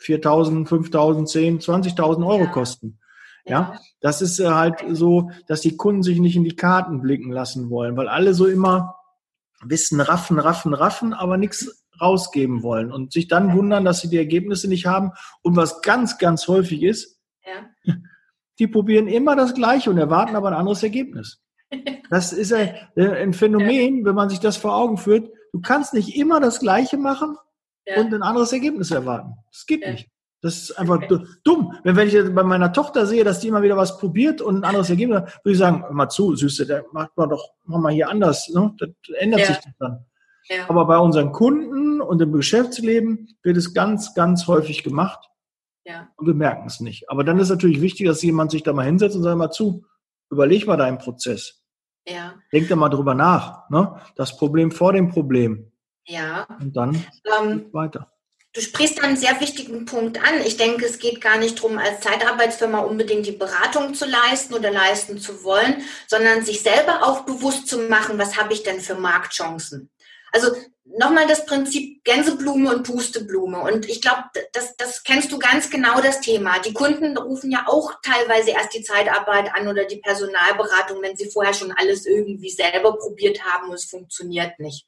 [0.00, 2.46] 4.000, 5.000, 10, 20.000 Euro ja.
[2.46, 2.98] kosten.
[3.46, 7.30] Ja, das ist äh, halt so, dass die Kunden sich nicht in die Karten blicken
[7.30, 8.96] lassen wollen, weil alle so immer
[9.62, 14.18] wissen, raffen, raffen, raffen, aber nichts rausgeben wollen und sich dann wundern, dass sie die
[14.18, 15.12] Ergebnisse nicht haben.
[15.42, 17.94] Und was ganz, ganz häufig ist, ja.
[18.58, 21.40] die probieren immer das Gleiche und erwarten aber ein anderes Ergebnis.
[22.10, 25.32] Das ist ein Phänomen, wenn man sich das vor Augen führt.
[25.52, 27.36] Du kannst nicht immer das Gleiche machen
[27.96, 29.34] und ein anderes Ergebnis erwarten.
[29.50, 30.08] Das geht nicht.
[30.44, 31.20] Das ist einfach okay.
[31.42, 31.72] dumm.
[31.84, 34.64] Wenn, wenn ich bei meiner Tochter sehe, dass die immer wieder was probiert und ein
[34.64, 37.94] anderes Ergebnis hat, würde ich sagen, mal zu, Süße, da macht man doch, mach mal
[37.94, 38.50] hier anders.
[38.50, 38.74] Ne?
[38.76, 39.46] Das ändert ja.
[39.46, 40.04] sich dann.
[40.50, 40.68] Ja.
[40.68, 45.30] Aber bei unseren Kunden und im Geschäftsleben wird es ganz, ganz häufig gemacht.
[45.86, 46.08] Ja.
[46.16, 47.08] Und wir merken es nicht.
[47.08, 49.86] Aber dann ist natürlich wichtig, dass jemand sich da mal hinsetzt und sagt mal zu,
[50.28, 51.64] überleg mal deinen Prozess.
[52.06, 52.34] Ja.
[52.52, 53.70] Denk da mal drüber nach.
[53.70, 53.98] Ne?
[54.14, 55.72] Das Problem vor dem Problem.
[56.04, 56.46] Ja.
[56.60, 57.02] Und dann
[57.40, 58.10] ähm, weiter.
[58.54, 60.40] Du sprichst einen sehr wichtigen Punkt an.
[60.46, 64.70] Ich denke, es geht gar nicht darum, als Zeitarbeitsfirma unbedingt die Beratung zu leisten oder
[64.70, 68.94] leisten zu wollen, sondern sich selber auch bewusst zu machen, was habe ich denn für
[68.94, 69.90] Marktchancen.
[70.30, 73.58] Also nochmal das Prinzip Gänseblume und Pusteblume.
[73.58, 76.60] Und ich glaube, das, das kennst du ganz genau, das Thema.
[76.60, 81.28] Die Kunden rufen ja auch teilweise erst die Zeitarbeit an oder die Personalberatung, wenn sie
[81.28, 84.86] vorher schon alles irgendwie selber probiert haben und es funktioniert nicht.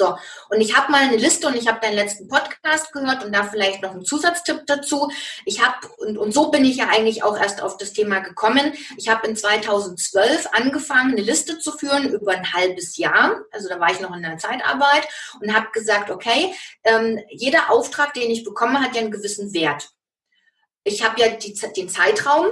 [0.00, 0.16] So,
[0.48, 3.44] und ich habe mal eine Liste und ich habe deinen letzten Podcast gehört und da
[3.44, 5.12] vielleicht noch einen Zusatztipp dazu.
[5.44, 8.72] Ich habe, und, und so bin ich ja eigentlich auch erst auf das Thema gekommen.
[8.96, 13.42] Ich habe in 2012 angefangen, eine Liste zu führen über ein halbes Jahr.
[13.52, 15.06] Also da war ich noch in der Zeitarbeit
[15.38, 19.90] und habe gesagt, okay, ähm, jeder Auftrag, den ich bekomme, hat ja einen gewissen Wert.
[20.82, 22.46] Ich habe ja die, den Zeitraum,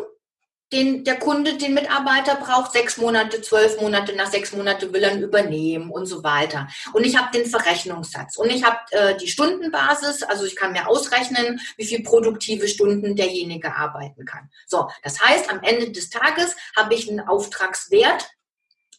[0.72, 5.14] den der Kunde den Mitarbeiter braucht, sechs Monate, zwölf Monate, nach sechs Monate will er
[5.14, 6.68] ihn übernehmen und so weiter.
[6.92, 10.86] Und ich habe den Verrechnungssatz und ich habe äh, die Stundenbasis, also ich kann mir
[10.86, 14.50] ausrechnen, wie viel produktive Stunden derjenige arbeiten kann.
[14.66, 18.28] So, das heißt, am Ende des Tages habe ich einen Auftragswert,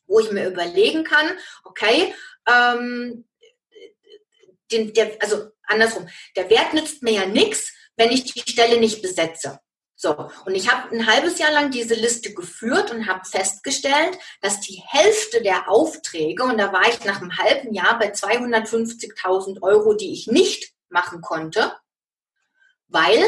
[0.07, 1.27] wo ich mir überlegen kann,
[1.63, 2.15] okay,
[2.47, 3.25] ähm,
[4.71, 9.01] den, der, also andersrum, der Wert nützt mir ja nichts, wenn ich die Stelle nicht
[9.01, 9.59] besetze.
[10.01, 14.61] So, und ich habe ein halbes Jahr lang diese Liste geführt und habe festgestellt, dass
[14.61, 19.95] die Hälfte der Aufträge, und da war ich nach einem halben Jahr bei 250.000 Euro,
[19.95, 21.73] die ich nicht machen konnte,
[22.87, 23.21] weil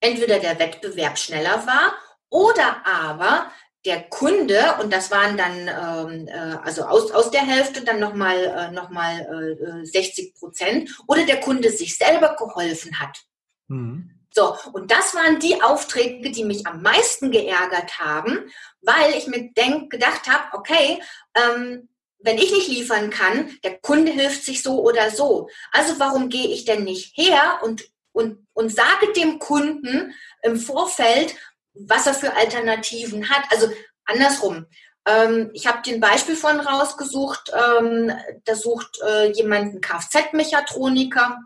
[0.00, 1.92] entweder der Wettbewerb schneller war
[2.30, 3.52] oder aber
[3.84, 8.44] der Kunde, und das waren dann ähm, äh, also aus, aus der Hälfte dann nochmal
[8.44, 13.18] äh, noch äh, 60 Prozent, oder der Kunde sich selber geholfen hat.
[13.66, 14.17] Mhm.
[14.30, 18.50] So, und das waren die Aufträge, die mich am meisten geärgert haben,
[18.82, 21.02] weil ich mir denk, gedacht habe, okay,
[21.34, 21.88] ähm,
[22.20, 25.48] wenn ich nicht liefern kann, der Kunde hilft sich so oder so.
[25.72, 31.34] Also warum gehe ich denn nicht her und, und, und sage dem Kunden im Vorfeld,
[31.74, 33.44] was er für Alternativen hat?
[33.50, 33.70] Also
[34.04, 34.66] andersrum.
[35.06, 38.12] Ähm, ich habe den Beispiel von rausgesucht, ähm,
[38.44, 41.38] da sucht äh, jemand einen Kfz-Mechatroniker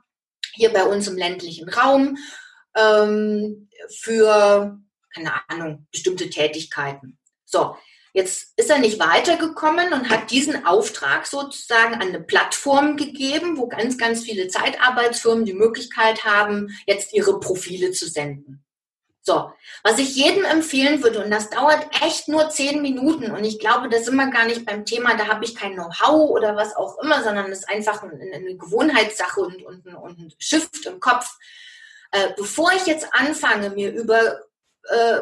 [0.54, 2.16] hier bei uns im ländlichen Raum
[2.76, 4.78] ähm, für,
[5.14, 7.18] keine Ahnung, bestimmte Tätigkeiten.
[7.44, 7.76] So,
[8.12, 13.68] jetzt ist er nicht weitergekommen und hat diesen Auftrag sozusagen an eine Plattform gegeben, wo
[13.68, 18.64] ganz, ganz viele Zeitarbeitsfirmen die Möglichkeit haben, jetzt ihre Profile zu senden.
[19.24, 19.52] So,
[19.84, 23.88] was ich jedem empfehlen würde, und das dauert echt nur zehn Minuten, und ich glaube,
[23.88, 26.98] da sind wir gar nicht beim Thema, da habe ich kein Know-how oder was auch
[26.98, 31.38] immer, sondern das ist einfach eine, eine Gewohnheitssache und, und, und ein Shift im Kopf.
[32.12, 34.40] Äh, bevor ich jetzt anfange, mir über
[34.88, 35.20] äh,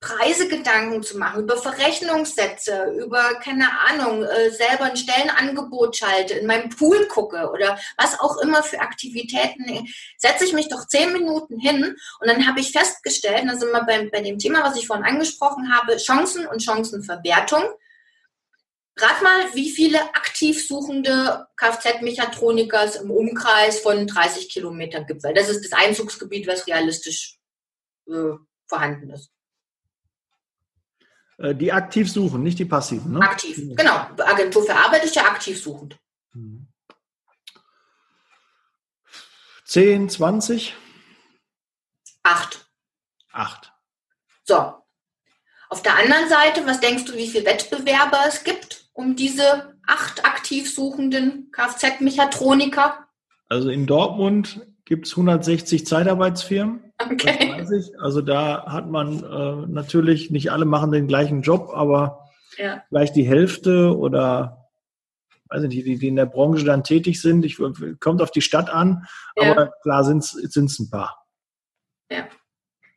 [0.00, 6.46] Preise Gedanken zu machen, über Verrechnungssätze, über, keine Ahnung, äh, selber ein Stellenangebot schalte, in
[6.46, 11.58] meinem Pool gucke oder was auch immer für Aktivitäten, setze ich mich doch zehn Minuten
[11.60, 14.86] hin und dann habe ich festgestellt, da sind wir bei, bei dem Thema, was ich
[14.86, 17.64] vorhin angesprochen habe, Chancen und Chancenverwertung.
[19.02, 25.34] Rat mal, wie viele aktiv suchende Kfz-Mechatroniker es im Umkreis von 30 Kilometern gibt, weil
[25.34, 27.38] das ist das Einzugsgebiet, was realistisch
[28.08, 28.32] äh,
[28.66, 29.30] vorhanden ist.
[31.38, 33.12] Äh, die aktiv suchen, nicht die passiven.
[33.12, 33.20] Ne?
[33.20, 34.08] Aktiv, genau.
[34.18, 35.98] Agentur für Arbeit ist ja aktiv suchend.
[39.64, 40.74] 10, 20?
[42.22, 42.68] Acht.
[43.32, 43.72] Acht.
[44.44, 44.74] So.
[45.68, 48.89] Auf der anderen Seite, was denkst du, wie viele Wettbewerber es gibt?
[49.00, 53.06] Um diese acht aktiv suchenden Kfz-Mechatroniker?
[53.48, 56.92] Also in Dortmund gibt es 160 Zeitarbeitsfirmen.
[56.98, 57.66] Okay.
[57.98, 62.82] Also da hat man äh, natürlich, nicht alle machen den gleichen Job, aber ja.
[62.88, 64.68] vielleicht die Hälfte oder
[65.48, 67.44] weiß nicht, die, die in der Branche dann tätig sind.
[67.44, 67.58] Ich,
[68.00, 69.50] kommt auf die Stadt an, ja.
[69.50, 71.26] aber klar sind es ein paar.
[72.10, 72.28] Ja.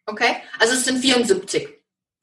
[0.06, 1.72] Okay, also es sind 74.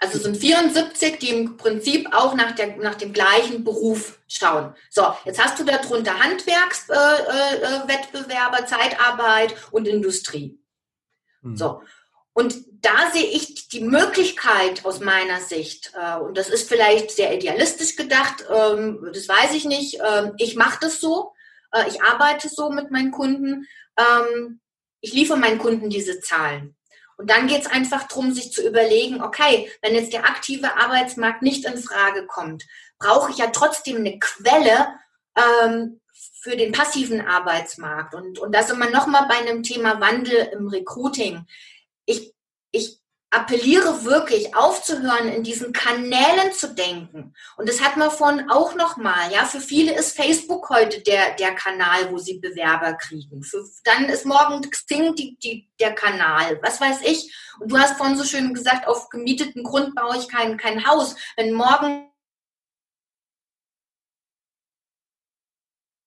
[0.02, 4.74] Also es sind 74, die im Prinzip auch nach, der, nach dem gleichen Beruf schauen.
[4.88, 10.58] So, jetzt hast du darunter Handwerkswettbewerber, äh, äh, Zeitarbeit und Industrie.
[11.42, 11.56] Mhm.
[11.56, 11.82] So.
[12.32, 17.34] Und da sehe ich die Möglichkeit aus meiner Sicht, äh, und das ist vielleicht sehr
[17.34, 21.34] idealistisch gedacht, ähm, das weiß ich nicht, ähm, ich mache das so,
[21.72, 24.60] äh, ich arbeite so mit meinen Kunden, ähm,
[25.02, 26.74] ich liefere meinen Kunden diese Zahlen.
[27.20, 31.42] Und dann geht es einfach darum, sich zu überlegen, okay, wenn jetzt der aktive Arbeitsmarkt
[31.42, 32.66] nicht in Frage kommt,
[32.98, 34.86] brauche ich ja trotzdem eine Quelle
[35.36, 36.00] ähm,
[36.40, 38.14] für den passiven Arbeitsmarkt.
[38.14, 41.44] Und, und da sind wir nochmal bei einem Thema Wandel im Recruiting.
[42.06, 42.32] Ich,
[42.72, 42.99] ich
[43.30, 47.32] appelliere wirklich aufzuhören, in diesen Kanälen zu denken.
[47.56, 49.44] Und das hat man vorhin auch nochmal, ja.
[49.44, 53.44] Für viele ist Facebook heute der, der Kanal, wo sie Bewerber kriegen.
[53.44, 56.58] Für, dann ist morgen Xing die, die, der Kanal.
[56.62, 57.32] Was weiß ich.
[57.60, 61.14] Und du hast vorhin so schön gesagt, auf gemieteten Grund baue ich kein, kein Haus.
[61.36, 62.10] Wenn morgen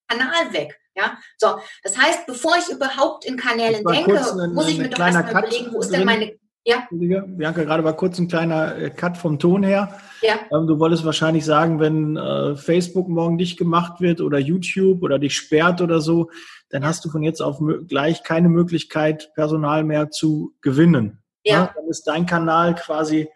[0.10, 0.78] Kanal weg.
[0.96, 1.60] Ja, so.
[1.82, 4.14] Das heißt, bevor ich überhaupt in Kanälen denke,
[4.54, 6.88] muss ich mir doch erstmal überlegen, wo ist denn meine ja.
[6.92, 10.00] Bianca, gerade mal kurz ein kleiner äh, Cut vom Ton her.
[10.22, 10.36] Ja.
[10.52, 15.20] Ähm, du wolltest wahrscheinlich sagen, wenn äh, Facebook morgen dicht gemacht wird oder YouTube oder
[15.20, 16.30] dich sperrt oder so,
[16.70, 21.22] dann hast du von jetzt auf gleich keine Möglichkeit, Personal mehr zu gewinnen.
[21.44, 21.54] Ja.
[21.54, 21.74] ja?
[21.76, 23.28] Dann ist dein Kanal quasi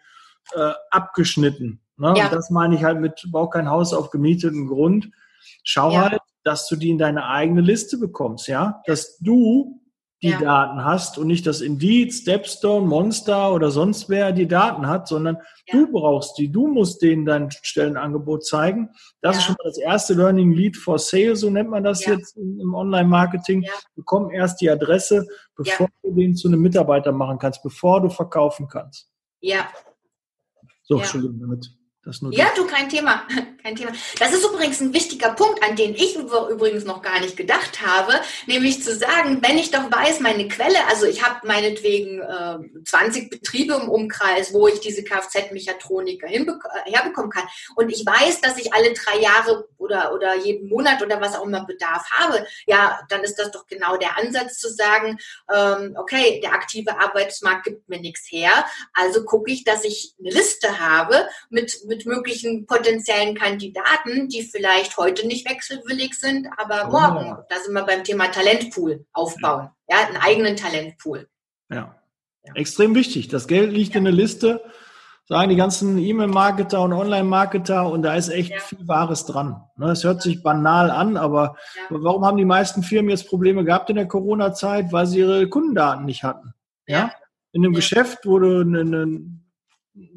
[0.54, 1.80] äh, abgeschnitten.
[1.98, 2.14] Ne?
[2.16, 2.24] Ja.
[2.24, 5.10] Und das meine ich halt mit, bau kein Haus auf gemieteten Grund.
[5.64, 6.10] Schau ja.
[6.10, 9.82] halt, dass du die in deine eigene Liste bekommst, ja, dass du
[10.22, 10.40] die ja.
[10.40, 15.36] Daten hast und nicht das Indeed, Stepstone, Monster oder sonst wer die Daten hat, sondern
[15.66, 15.74] ja.
[15.74, 16.50] du brauchst die.
[16.50, 18.90] Du musst denen dein Stellenangebot zeigen.
[19.20, 19.40] Das ja.
[19.40, 22.74] ist schon mal das erste Learning Lead for Sale, so nennt man das jetzt im
[22.74, 23.64] Online-Marketing.
[23.94, 28.66] Bekomm erst die Adresse, bevor du den zu einem Mitarbeiter machen kannst, bevor du verkaufen
[28.66, 29.08] kannst.
[29.40, 29.68] Ja.
[30.82, 31.77] So, Entschuldigung damit
[32.30, 33.22] ja, du, kein Thema.
[33.62, 33.90] Kein Thema.
[34.20, 38.14] Das ist übrigens ein wichtiger Punkt, an den ich übrigens noch gar nicht gedacht habe,
[38.46, 43.30] nämlich zu sagen, wenn ich doch weiß, meine Quelle, also ich habe meinetwegen äh, 20
[43.30, 46.46] Betriebe im Umkreis, wo ich diese Kfz-Mechatroniker äh,
[46.86, 51.20] herbekommen kann und ich weiß, dass ich alle drei Jahre oder, oder jeden Monat oder
[51.20, 55.18] was auch immer Bedarf habe, ja, dann ist das doch genau der Ansatz zu sagen,
[55.52, 60.30] ähm, okay, der aktive Arbeitsmarkt gibt mir nichts her, also gucke ich, dass ich eine
[60.30, 66.88] Liste habe mit, mit mit möglichen potenziellen Kandidaten, die vielleicht heute nicht wechselwillig sind, aber
[66.88, 66.92] oh.
[66.92, 67.36] morgen.
[67.48, 69.70] Da sind wir beim Thema Talentpool aufbauen.
[69.88, 71.28] Ja, einen eigenen Talentpool.
[71.70, 71.96] Ja.
[72.44, 72.54] ja.
[72.54, 73.28] Extrem wichtig.
[73.28, 73.98] Das Geld liegt ja.
[73.98, 74.62] in der Liste,
[75.26, 78.60] sagen die ganzen E-Mail-Marketer und Online-Marketer und da ist echt ja.
[78.60, 79.62] viel Wahres dran.
[79.80, 81.56] Es hört sich banal an, aber
[81.90, 84.92] warum haben die meisten Firmen jetzt Probleme gehabt in der Corona-Zeit?
[84.92, 86.54] Weil sie ihre Kundendaten nicht hatten.
[86.86, 87.12] Ja.
[87.52, 89.47] In einem Geschäft, du einen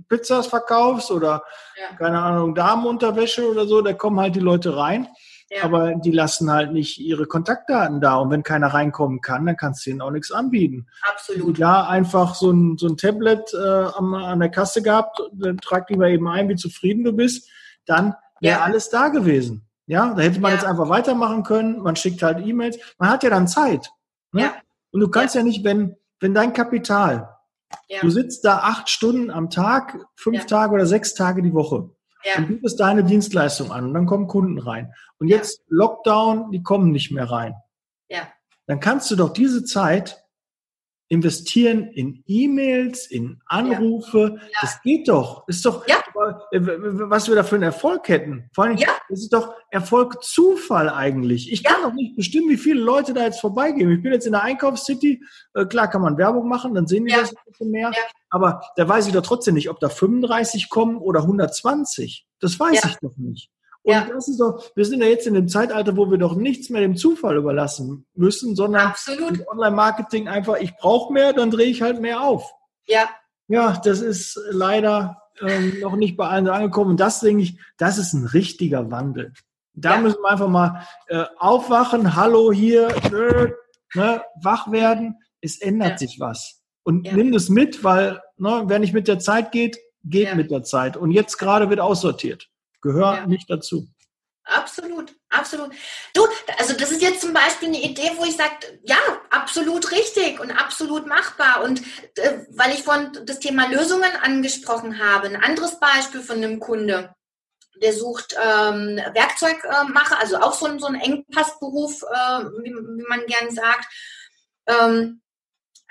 [0.10, 1.44] Pizzas verkaufst oder
[1.80, 1.96] ja.
[1.98, 5.08] keine Ahnung, Damenunterwäsche oder so, da kommen halt die Leute rein.
[5.50, 5.64] Ja.
[5.66, 8.16] Aber die lassen halt nicht ihre Kontaktdaten da.
[8.16, 10.88] Und wenn keiner reinkommen kann, dann kannst du ihnen auch nichts anbieten.
[11.02, 11.60] Absolut.
[11.60, 15.90] Da einfach so ein, so ein Tablet äh, an, an der Kasse gehabt, dann trag
[15.90, 17.50] lieber eben ein, wie zufrieden du bist,
[17.86, 18.64] dann wäre ja.
[18.64, 19.68] alles da gewesen.
[19.88, 20.58] Ja, da hätte man ja.
[20.58, 21.82] jetzt einfach weitermachen können.
[21.82, 22.80] Man schickt halt E-Mails.
[22.98, 23.90] Man hat ja dann Zeit.
[24.32, 24.44] Ne?
[24.44, 24.54] Ja.
[24.92, 25.44] Und du kannst ja.
[25.44, 27.31] nicht, wenn, wenn dein Kapital
[27.88, 28.02] ja.
[28.02, 30.46] Du sitzt da acht Stunden am Tag, fünf ja.
[30.46, 31.90] Tage oder sechs Tage die Woche.
[32.24, 32.38] Ja.
[32.38, 34.94] Und bietest deine Dienstleistung an und dann kommen Kunden rein.
[35.18, 37.56] Und jetzt Lockdown, die kommen nicht mehr rein.
[38.10, 38.28] Ja.
[38.68, 40.21] Dann kannst du doch diese Zeit
[41.12, 44.38] investieren in E-Mails, in Anrufe.
[44.38, 44.48] Ja.
[44.62, 45.46] Das geht doch.
[45.50, 45.98] Ist doch, ja.
[46.54, 48.50] was wir da für einen Erfolg hätten.
[48.56, 48.88] Vor allem, ja.
[49.10, 51.52] das ist doch Erfolg Zufall eigentlich.
[51.52, 53.92] Ich kann doch nicht bestimmen, wie viele Leute da jetzt vorbeigehen.
[53.92, 55.22] Ich bin jetzt in der Einkaufscity.
[55.54, 57.92] Äh, klar kann man Werbung machen, dann sehen die das ein bisschen mehr.
[58.30, 62.26] Aber da weiß ich doch trotzdem nicht, ob da 35 kommen oder 120.
[62.40, 63.52] Das weiß ich doch nicht.
[63.84, 64.08] Und ja.
[64.14, 66.82] das ist doch, wir sind ja jetzt in dem Zeitalter, wo wir doch nichts mehr
[66.82, 68.94] dem Zufall überlassen müssen, sondern.
[69.48, 72.54] Online-Marketing einfach, ich brauche mehr, dann drehe ich halt mehr auf.
[72.86, 73.10] Ja.
[73.48, 76.92] Ja, das ist leider ähm, noch nicht bei allen angekommen.
[76.92, 79.34] Und das denke ich, das ist ein richtiger Wandel.
[79.74, 80.02] Da ja.
[80.02, 83.52] müssen wir einfach mal äh, aufwachen, hallo hier, äh,
[83.96, 85.18] ne, wach werden.
[85.42, 85.98] Es ändert ja.
[85.98, 86.62] sich was.
[86.84, 87.14] Und ja.
[87.14, 90.98] nimm das mit, weil ne, wer nicht mit der Zeit geht, geht mit der Zeit.
[90.98, 93.28] Und jetzt gerade wird aussortiert gehört ja.
[93.28, 93.88] nicht dazu.
[94.44, 95.72] Absolut, absolut.
[96.14, 96.26] Du,
[96.58, 98.98] also das ist jetzt zum Beispiel eine Idee, wo ich sage, ja,
[99.30, 101.64] absolut richtig und absolut machbar.
[101.64, 101.82] Und
[102.18, 107.14] äh, weil ich von das Thema Lösungen angesprochen habe, ein anderes Beispiel von einem Kunde,
[107.82, 113.26] der sucht ähm, Werkzeugmacher, also auch so ein, so ein Engpassberuf, äh, wie, wie, man
[113.28, 113.88] gern sagt.
[114.68, 115.22] Ähm,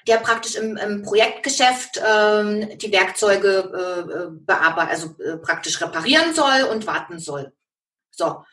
[0.06, 6.34] der praktisch im, im Projektgeschäft ähm, die Werkzeuge äh, äh, bearbeiten, also äh, praktisch reparieren
[6.34, 7.52] soll und warten soll.
[8.10, 8.44] So.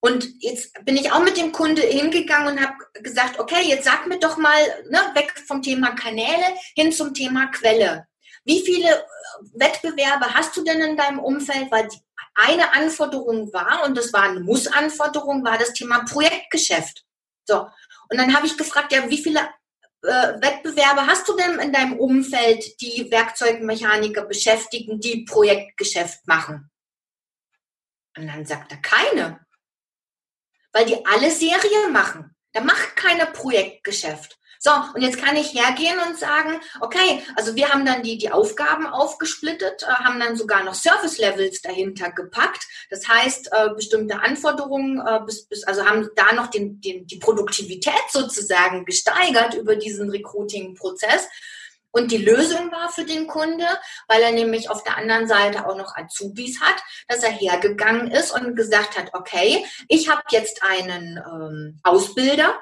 [0.00, 4.06] Und jetzt bin ich auch mit dem Kunde hingegangen und habe gesagt, okay, jetzt sag
[4.08, 8.06] mir doch mal, ne, weg vom Thema Kanäle hin zum Thema Quelle.
[8.44, 9.02] Wie viele äh,
[9.54, 11.70] Wettbewerbe hast du denn in deinem Umfeld?
[11.70, 11.88] Weil
[12.34, 17.04] eine Anforderung war, und das war eine Muss-Anforderung, war das Thema Projektgeschäft.
[17.44, 17.68] So.
[18.08, 19.40] Und dann habe ich gefragt, ja, wie viele
[20.02, 26.70] äh, Wettbewerbe hast du denn in deinem Umfeld, die Werkzeugmechaniker beschäftigen, die Projektgeschäft machen?
[28.16, 29.40] Und dann sagt er, keine.
[30.72, 32.34] weil die alle Serie machen.
[32.52, 34.38] Da macht keiner Projektgeschäft.
[34.64, 38.30] So, und jetzt kann ich hergehen und sagen, okay, also wir haben dann die, die
[38.30, 42.68] Aufgaben aufgesplittet, äh, haben dann sogar noch Service-Levels dahinter gepackt.
[42.88, 47.18] Das heißt, äh, bestimmte Anforderungen, äh, bis, bis, also haben da noch den, den, die
[47.18, 51.28] Produktivität sozusagen gesteigert über diesen Recruiting-Prozess.
[51.90, 53.66] Und die Lösung war für den Kunde,
[54.06, 56.76] weil er nämlich auf der anderen Seite auch noch Azubis hat,
[57.08, 62.60] dass er hergegangen ist und gesagt hat, okay, ich habe jetzt einen ähm, Ausbilder,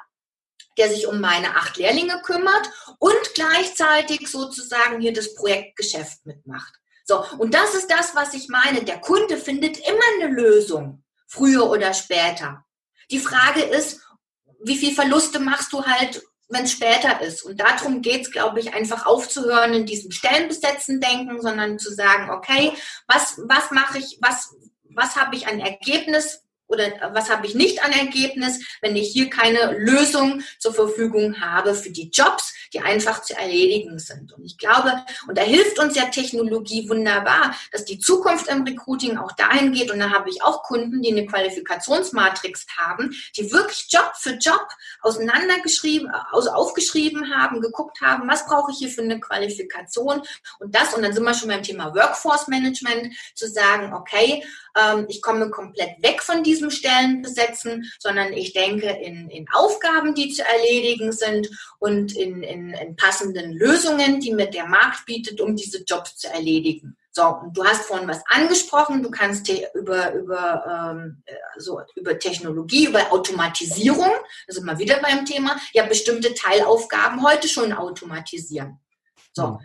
[0.77, 2.69] der sich um meine acht Lehrlinge kümmert
[2.99, 6.73] und gleichzeitig sozusagen hier das Projektgeschäft mitmacht.
[7.05, 8.83] So, und das ist das, was ich meine.
[8.83, 12.63] Der Kunde findet immer eine Lösung, früher oder später.
[13.09, 14.01] Die Frage ist,
[14.63, 17.43] wie viel Verluste machst du halt, wenn es später ist?
[17.43, 22.29] Und darum geht es, glaube ich, einfach aufzuhören in diesem Stellenbesetzen denken, sondern zu sagen,
[22.29, 22.71] okay,
[23.07, 27.83] was, was mache ich, was, was habe ich an Ergebnis oder was habe ich nicht
[27.83, 33.21] an Ergebnis, wenn ich hier keine Lösung zur Verfügung habe für die Jobs, die einfach
[33.21, 34.31] zu erledigen sind.
[34.33, 39.17] Und ich glaube, und da hilft uns ja Technologie wunderbar, dass die Zukunft im Recruiting
[39.17, 39.91] auch dahin geht.
[39.91, 44.67] Und da habe ich auch Kunden, die eine Qualifikationsmatrix haben, die wirklich Job für Job
[45.01, 50.21] auseinandergeschrieben, also aufgeschrieben haben, geguckt haben, was brauche ich hier für eine Qualifikation
[50.59, 50.93] und das.
[50.93, 54.43] Und dann sind wir schon beim Thema Workforce Management, zu sagen, okay,
[54.75, 60.29] ähm, ich komme komplett weg von diesem Stellenbesetzen, sondern ich denke in, in Aufgaben, die
[60.29, 61.49] zu erledigen sind
[61.79, 66.27] und in, in, in passenden Lösungen, die mir der Markt bietet, um diese Jobs zu
[66.29, 66.97] erledigen.
[67.13, 71.23] So, und du hast vorhin was angesprochen, du kannst über, über, ähm,
[71.57, 74.11] so, über Technologie, über Automatisierung,
[74.47, 78.79] da sind wir wieder beim Thema, ja bestimmte Teilaufgaben heute schon automatisieren.
[79.33, 79.59] So,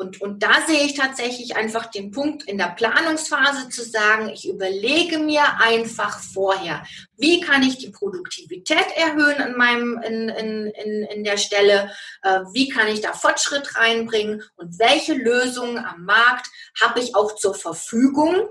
[0.00, 4.48] und, und da sehe ich tatsächlich einfach den Punkt in der Planungsphase zu sagen, ich
[4.48, 6.82] überlege mir einfach vorher,
[7.18, 11.92] wie kann ich die Produktivität erhöhen in, meinem, in, in, in, in der Stelle,
[12.22, 14.42] äh, wie kann ich da Fortschritt reinbringen?
[14.56, 16.46] Und welche Lösungen am Markt
[16.80, 18.48] habe ich auch zur Verfügung,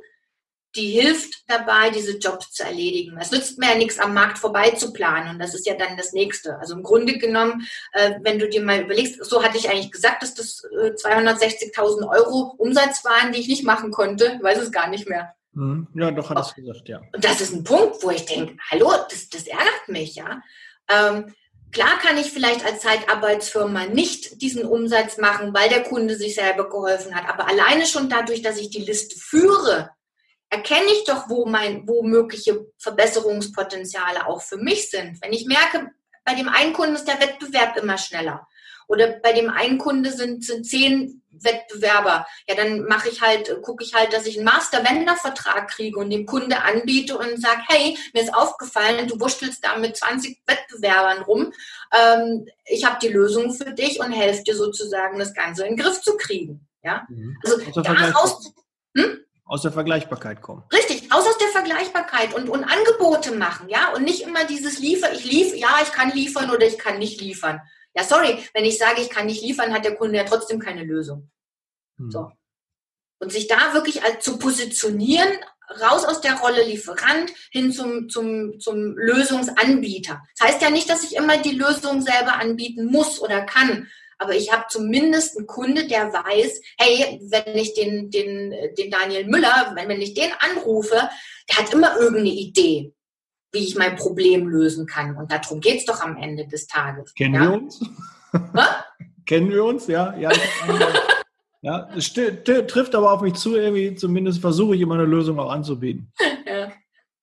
[0.75, 3.17] die hilft dabei, diese Jobs zu erledigen.
[3.19, 5.31] Es nützt mir ja nichts, am Markt vorbei zu planen.
[5.31, 6.59] Und das ist ja dann das Nächste.
[6.59, 10.21] Also im Grunde genommen, äh, wenn du dir mal überlegst, so hatte ich eigentlich gesagt,
[10.21, 14.35] dass das äh, 260.000 Euro Umsatz waren, die ich nicht machen konnte.
[14.37, 15.33] Ich weiß es gar nicht mehr.
[15.53, 15.87] Mhm.
[15.95, 17.01] Ja, doch, hat es gesagt, ja.
[17.13, 20.41] Und das ist ein Punkt, wo ich denke, hallo, das, das ärgert mich, ja.
[20.87, 21.33] Ähm,
[21.71, 26.69] klar kann ich vielleicht als Zeitarbeitsfirma nicht diesen Umsatz machen, weil der Kunde sich selber
[26.69, 27.27] geholfen hat.
[27.27, 29.89] Aber alleine schon dadurch, dass ich die Liste führe,
[30.49, 35.21] erkenne ich doch, wo, mein, wo mögliche Verbesserungspotenziale auch für mich sind.
[35.21, 35.91] Wenn ich merke,
[36.25, 38.47] bei dem einen Kunden ist der Wettbewerb immer schneller
[38.87, 43.83] oder bei dem einen Kunde sind, sind zehn Wettbewerber, ja, dann mache ich halt, gucke
[43.83, 48.23] ich halt, dass ich einen Master-Vendor-Vertrag kriege und dem Kunde anbiete und sage, hey, mir
[48.23, 51.53] ist aufgefallen, du wurstelst da mit 20 Wettbewerbern rum.
[51.95, 55.83] Ähm, ich habe die Lösung für dich und helfe dir sozusagen, das Ganze in den
[55.83, 56.67] Griff zu kriegen.
[56.83, 57.37] Ja, mhm.
[57.43, 58.53] also daraus,
[58.95, 59.19] hm?
[59.49, 60.63] Aus der Vergleichbarkeit kommen.
[60.71, 65.11] Richtig, aus, aus der Vergleichbarkeit und, und Angebote machen, ja, und nicht immer dieses Liefer,
[65.11, 67.59] ich lief, ja, ich kann liefern oder ich kann nicht liefern.
[67.95, 70.83] Ja, sorry, wenn ich sage, ich kann nicht liefern, hat der Kunde ja trotzdem keine
[70.83, 71.31] Lösung.
[71.97, 72.11] Hm.
[72.11, 72.31] So.
[73.17, 75.29] Und sich da wirklich als zu positionieren,
[75.81, 80.21] raus aus der Rolle Lieferant hin zum, zum, zum Lösungsanbieter.
[80.37, 83.87] Das heißt ja nicht, dass ich immer die Lösung selber anbieten muss oder kann,
[84.19, 89.25] aber ich habe zumindest einen Kunde, der weiß, hey, wenn ich den, den, den Daniel
[89.25, 91.09] Müller, wenn, wenn ich den anrufe,
[91.49, 92.93] der hat immer irgendeine Idee,
[93.53, 95.15] wie ich mein Problem lösen kann.
[95.15, 97.13] Und darum geht's doch am Ende des Tages.
[97.13, 97.41] Kennen ja?
[97.43, 97.79] wir uns?
[99.25, 100.15] Kennen wir uns, ja.
[100.17, 100.31] Ja,
[101.61, 105.51] ja es trifft aber auf mich zu, irgendwie zumindest versuche ich immer eine Lösung auch
[105.51, 106.11] anzubieten.
[106.45, 106.71] Ja.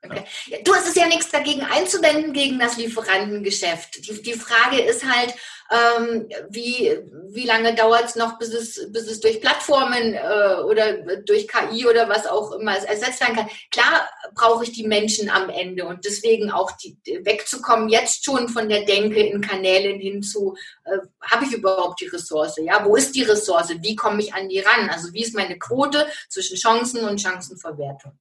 [0.04, 0.22] Okay.
[0.62, 4.06] Du hast es ja nichts dagegen einzuwenden gegen das Lieferantengeschäft.
[4.06, 5.34] Die, die Frage ist halt,
[5.70, 6.98] ähm, wie,
[7.28, 11.86] wie lange dauert es noch, bis es, bis es durch Plattformen äh, oder durch KI
[11.86, 13.50] oder was auch immer ersetzt werden kann.
[13.70, 18.68] Klar brauche ich die Menschen am Ende und deswegen auch die, wegzukommen, jetzt schon von
[18.68, 22.56] der Denke in Kanälen hinzu, äh, habe ich überhaupt die Ressource?
[22.58, 23.74] Ja, wo ist die Ressource?
[23.80, 24.88] Wie komme ich an die ran?
[24.90, 28.18] Also wie ist meine Quote zwischen Chancen und Chancenverwertung?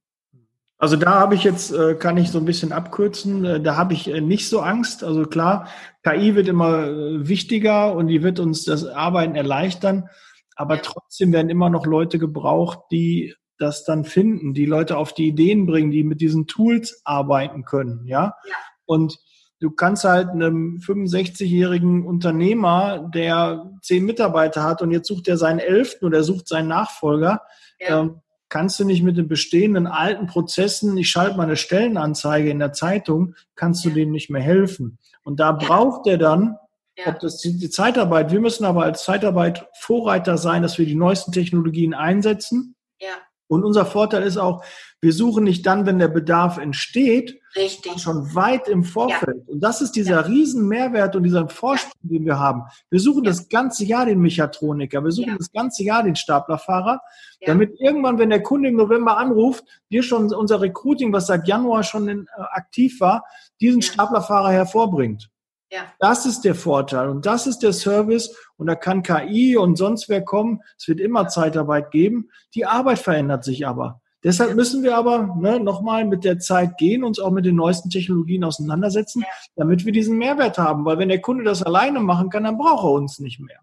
[0.78, 3.94] Also da habe ich jetzt, äh, kann ich so ein bisschen abkürzen, äh, da habe
[3.94, 5.04] ich äh, nicht so Angst.
[5.04, 5.68] Also klar,
[6.02, 6.86] KI wird immer
[7.26, 10.08] wichtiger und die wird uns das Arbeiten erleichtern,
[10.54, 15.28] aber trotzdem werden immer noch Leute gebraucht, die das dann finden, die Leute auf die
[15.28, 18.34] Ideen bringen, die mit diesen Tools arbeiten können, ja.
[18.46, 18.54] ja.
[18.84, 19.18] Und
[19.60, 25.58] du kannst halt einem 65-jährigen Unternehmer, der zehn Mitarbeiter hat und jetzt sucht er seinen
[25.58, 27.40] elften oder sucht seinen Nachfolger,
[27.80, 28.00] ja.
[28.00, 28.20] ähm,
[28.56, 32.72] kannst du nicht mit den bestehenden alten Prozessen, ich schalte mal eine Stellenanzeige in der
[32.72, 34.96] Zeitung, kannst du dem nicht mehr helfen.
[35.24, 36.56] Und da braucht er dann,
[36.96, 37.08] Ja.
[37.08, 40.94] ob das die, die Zeitarbeit, wir müssen aber als Zeitarbeit Vorreiter sein, dass wir die
[40.94, 42.74] neuesten Technologien einsetzen.
[42.98, 43.08] Ja,
[43.48, 44.64] Und unser Vorteil ist auch,
[45.00, 48.00] wir suchen nicht dann, wenn der Bedarf entsteht, richtig.
[48.00, 49.46] schon weit im Vorfeld.
[49.48, 52.62] Und das ist dieser riesen Mehrwert und dieser Vorsprung, den wir haben.
[52.90, 53.30] Wir suchen Ja.
[53.30, 55.36] das ganze Jahr den Mechatroniker, wir suchen Ja.
[55.38, 57.00] das ganze Jahr den Staplerfahrer,
[57.40, 57.46] Ja.
[57.46, 61.82] damit irgendwann, wenn der Kunde im November anruft, wir schon unser Recruiting, was seit Januar
[61.84, 63.24] schon in, äh, aktiv war,
[63.60, 63.92] diesen Ja.
[63.92, 65.28] Staplerfahrer hervorbringt.
[65.70, 65.92] Ja.
[65.98, 70.08] Das ist der Vorteil und das ist der Service und da kann KI und sonst
[70.08, 70.60] wer kommen.
[70.78, 72.28] Es wird immer Zeitarbeit geben.
[72.54, 74.00] Die Arbeit verändert sich aber.
[74.22, 77.90] Deshalb müssen wir aber ne, nochmal mit der Zeit gehen, uns auch mit den neuesten
[77.90, 79.28] Technologien auseinandersetzen, Ja.
[79.56, 80.84] damit wir diesen Mehrwert haben.
[80.84, 83.58] Weil wenn der Kunde das alleine machen kann, dann braucht er uns nicht mehr.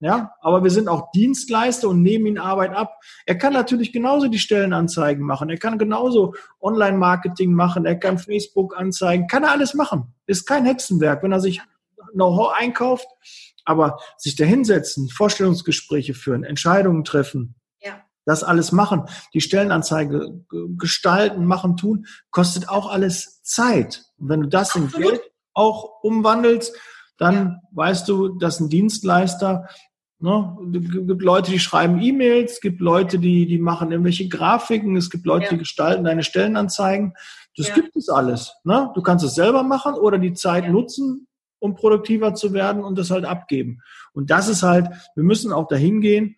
[0.00, 0.32] Ja.
[0.40, 3.00] Aber wir sind auch Dienstleister und nehmen ihn Arbeit ab.
[3.26, 5.50] Er kann natürlich genauso die Stellenanzeigen machen.
[5.50, 7.84] Er kann genauso Online-Marketing machen.
[7.84, 9.26] Er kann Facebook-Anzeigen.
[9.26, 10.14] Kann er alles machen.
[10.26, 11.60] Ist kein Hexenwerk, wenn er sich
[12.14, 13.06] Know-how einkauft.
[13.66, 18.00] Aber sich da hinsetzen, Vorstellungsgespräche führen, Entscheidungen treffen, Ja.
[18.24, 20.44] das alles machen, die Stellenanzeige
[20.78, 24.02] gestalten, machen, tun, kostet auch alles Zeit.
[24.18, 25.10] Und wenn du das in Absolut.
[25.10, 25.22] Geld
[25.52, 26.74] auch umwandelst,
[27.18, 27.60] dann Ja.
[27.72, 29.68] weißt du, dass ein Dienstleister,
[30.20, 34.96] ne, es gibt Leute, die schreiben E-Mails, es gibt Leute, die, die machen irgendwelche Grafiken,
[34.96, 35.50] es gibt Leute, Ja.
[35.50, 37.14] die gestalten deine Stellenanzeigen.
[37.56, 37.74] Das Ja.
[37.74, 38.54] gibt es alles.
[38.64, 38.90] Ne?
[38.94, 40.70] Du kannst es selber machen oder die Zeit Ja.
[40.70, 41.26] nutzen,
[41.58, 43.80] um produktiver zu werden und das halt abgeben.
[44.12, 46.36] Und das ist halt, wir müssen auch dahin gehen,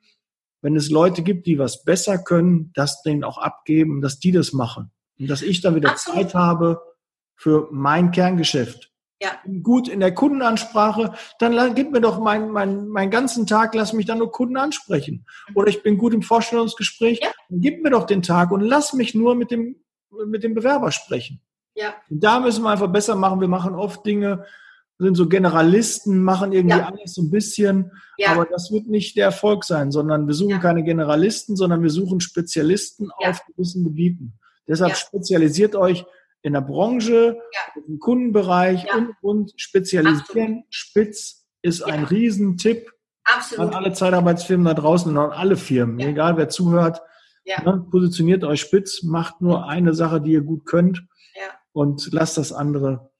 [0.62, 4.52] wenn es Leute gibt, die was besser können, das denen auch abgeben, dass die das
[4.52, 4.90] machen.
[5.18, 6.20] Und dass ich dann wieder Absolut.
[6.22, 6.80] Zeit habe
[7.36, 8.91] für mein Kerngeschäft.
[9.22, 9.30] Ja.
[9.62, 14.04] Gut in der Kundenansprache, dann gib mir doch meinen mein, meinen ganzen Tag, lass mich
[14.06, 15.24] dann nur Kunden ansprechen.
[15.54, 17.30] Oder ich bin gut im Vorstellungsgespräch, Ja.
[17.48, 19.76] dann gib mir doch den Tag und lass mich nur mit dem,
[20.26, 21.40] mit dem Bewerber sprechen.
[21.74, 23.40] Ja, Und da müssen wir einfach besser machen.
[23.40, 24.44] Wir machen oft Dinge,
[24.98, 26.86] sind so Generalisten, machen irgendwie Ja.
[26.86, 27.92] alles so ein bisschen.
[28.18, 30.58] ja, Aber das wird nicht der Erfolg sein, sondern wir suchen Ja.
[30.58, 34.34] keine Generalisten, sondern wir suchen Spezialisten auf gewissen Gebieten.
[34.68, 36.04] Deshalb spezialisiert euch
[36.42, 37.82] in der Branche, Ja.
[37.86, 38.96] im Kundenbereich Ja.
[38.96, 40.64] und, und spezialisieren.
[40.70, 42.06] Spitz ist ein Ja.
[42.08, 42.90] Riesentipp
[43.24, 43.74] an absolut.
[43.74, 47.00] alle Zeitarbeitsfirmen da draußen und an alle Firmen, egal wer zuhört.
[47.64, 51.04] Ne, positioniert euch spitz, macht nur eine Sache, die ihr gut könnt
[51.72, 53.10] und lasst das andere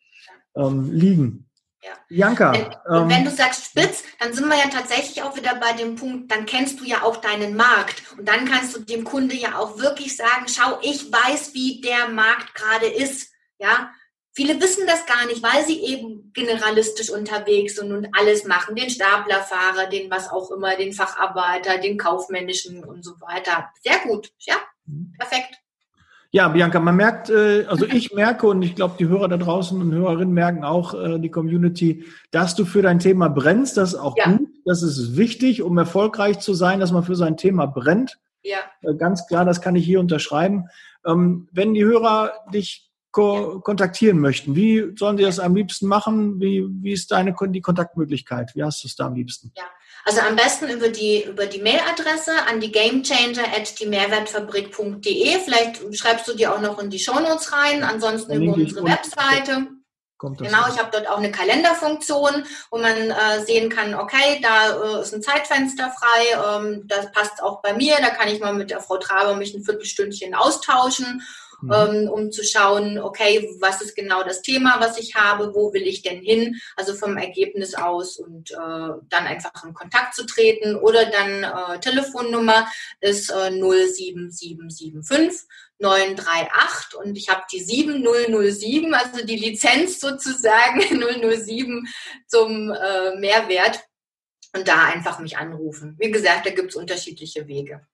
[0.54, 1.48] ähm, liegen.
[1.82, 1.92] Ja.
[2.08, 2.52] Janka,
[2.86, 5.96] Und wenn ähm, du sagst spitz, dann sind wir ja tatsächlich auch wieder bei dem
[5.96, 8.02] Punkt, dann kennst du ja auch deinen Markt.
[8.16, 12.08] Und dann kannst du dem Kunde ja auch wirklich sagen, schau, ich weiß, wie der
[12.08, 13.32] Markt gerade ist.
[13.58, 13.90] Ja,
[14.32, 18.76] viele wissen das gar nicht, weil sie eben generalistisch unterwegs sind und alles machen.
[18.76, 23.72] Den Staplerfahrer, den was auch immer, den Facharbeiter, den kaufmännischen und so weiter.
[23.82, 24.32] Sehr gut.
[24.38, 25.14] Ja, Mhm.
[25.18, 25.61] perfekt.
[26.34, 29.78] Ja, Bianca, man merkt, äh, also ich merke und ich glaube, die Hörer da draußen
[29.78, 33.76] und Hörerinnen merken auch, äh, die Community, dass du für dein Thema brennst.
[33.76, 34.30] Das ist auch Ja.
[34.32, 34.48] gut.
[34.64, 38.18] Das ist wichtig, um erfolgreich zu sein, dass man für sein Thema brennt.
[38.42, 38.58] Ja.
[38.80, 40.68] Äh, Ganz klar, das kann ich hier unterschreiben.
[41.04, 46.40] Ähm, wenn die Hörer dich ko kontaktieren möchten, wie sollen sie das am liebsten machen?
[46.40, 48.52] Wie, wie ist deine die Kontaktmöglichkeit?
[48.54, 49.52] Wie hast du es da am liebsten?
[50.05, 55.38] Also am besten über die, über die Mailadresse an die gamechanger at die Mehrwertfabrik.de.
[55.38, 58.84] Vielleicht schreibst du die auch noch in die Shownotes rein, ansonsten über unsere.
[58.84, 59.68] Webseite.
[60.18, 65.03] Genau, ich habe dort auch eine Kalenderfunktion, wo man äh, sehen kann, okay, da äh,
[65.03, 68.70] ist ein Zeitfenster frei, ähm, das passt auch bei mir, da kann ich mal mit
[68.70, 71.22] der Frau Traber mich ein Viertelstündchen austauschen,
[71.62, 71.72] Mhm.
[71.72, 75.86] ähm, um zu schauen, okay, was ist genau das Thema, was ich habe, wo will
[75.86, 80.74] ich denn hin, also vom Ergebnis aus und äh, dann einfach in Kontakt zu treten
[80.76, 82.68] oder dann äh, Telefonnummer
[83.00, 85.48] ist äh, 07775
[85.78, 90.80] 938 und ich habe die 7007, also die Lizenz sozusagen
[91.44, 91.86] 007
[92.26, 93.80] zum äh, Mehrwert
[94.54, 95.96] und da einfach mich anrufen.
[95.98, 97.86] Wie gesagt, da gibt es unterschiedliche Wege.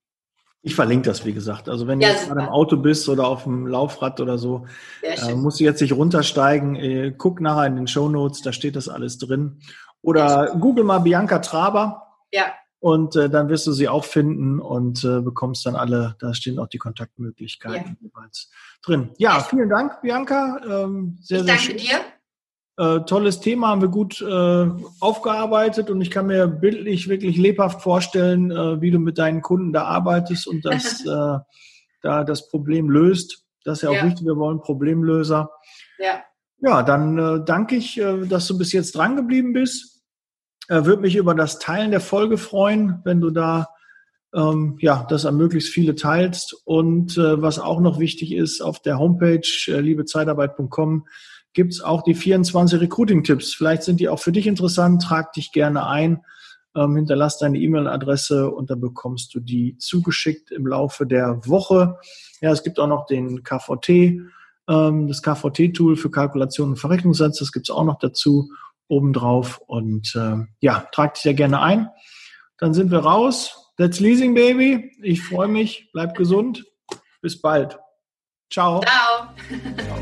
[0.62, 1.68] Ich verlinke das, wie gesagt.
[1.68, 4.66] Also wenn Ja, du jetzt gerade im Auto bist oder auf dem Laufrad oder so,
[5.02, 6.74] äh, musst du jetzt nicht runtersteigen.
[6.76, 9.60] Äh, guck nachher in den Show Notes, da steht das alles drin.
[10.02, 15.02] Oder google mal Bianca Traber Ja, und äh, dann wirst du sie auch finden und
[15.04, 18.50] äh, bekommst dann alle, da stehen auch die Kontaktmöglichkeiten jeweils
[18.82, 19.10] drin.
[19.18, 19.40] Ja, Ja.
[19.40, 20.60] vielen Dank, Bianca.
[20.64, 21.76] Ähm, sehr, ich sehr danke schön.
[21.78, 22.00] dir.
[22.78, 24.68] Äh, tolles Thema, haben wir gut äh,
[25.00, 29.72] aufgearbeitet und ich kann mir bildlich wirklich lebhaft vorstellen, äh, wie du mit deinen Kunden
[29.72, 31.38] da arbeitest und das, äh,
[32.02, 33.44] da das Problem löst.
[33.64, 34.04] Das ist ja auch Ja.
[34.06, 35.50] wichtig, wir wollen Problemlöser.
[35.98, 36.22] Ja,
[36.60, 39.96] Ja, dann äh, danke ich, äh, dass du bis jetzt dran geblieben bist.
[40.70, 43.68] Würde mich über das Teilen der Folge freuen, wenn du da
[44.34, 46.54] ähm, ja, das an möglichst viele teilst.
[46.66, 51.06] Und was auch noch wichtig ist, auf der Homepage liebezeitarbeit.com
[51.52, 53.54] gibt's auch die 24 Recruiting-Tipps.
[53.54, 55.02] Vielleicht sind die auch für dich interessant.
[55.02, 56.22] Trag dich gerne ein,
[56.76, 61.98] ähm, hinterlass deine E-Mail-Adresse und dann bekommst du die zugeschickt im Laufe der Woche.
[62.40, 63.88] Ja, es gibt auch noch den KVT,
[64.68, 67.38] ähm, das KVT-Tool für Kalkulation und Verrechnungssatz.
[67.38, 68.50] Das gibt's auch noch dazu
[68.88, 69.60] obendrauf.
[69.66, 71.88] Und äh, ja, trag dich ja gerne ein.
[72.58, 73.72] Dann sind wir raus.
[73.76, 74.92] That's Leasing Baby.
[75.02, 75.90] Ich freue mich.
[75.92, 76.64] Bleib gesund.
[77.20, 77.78] Bis bald.
[78.50, 78.80] Ciao.
[78.80, 79.97] Ciao.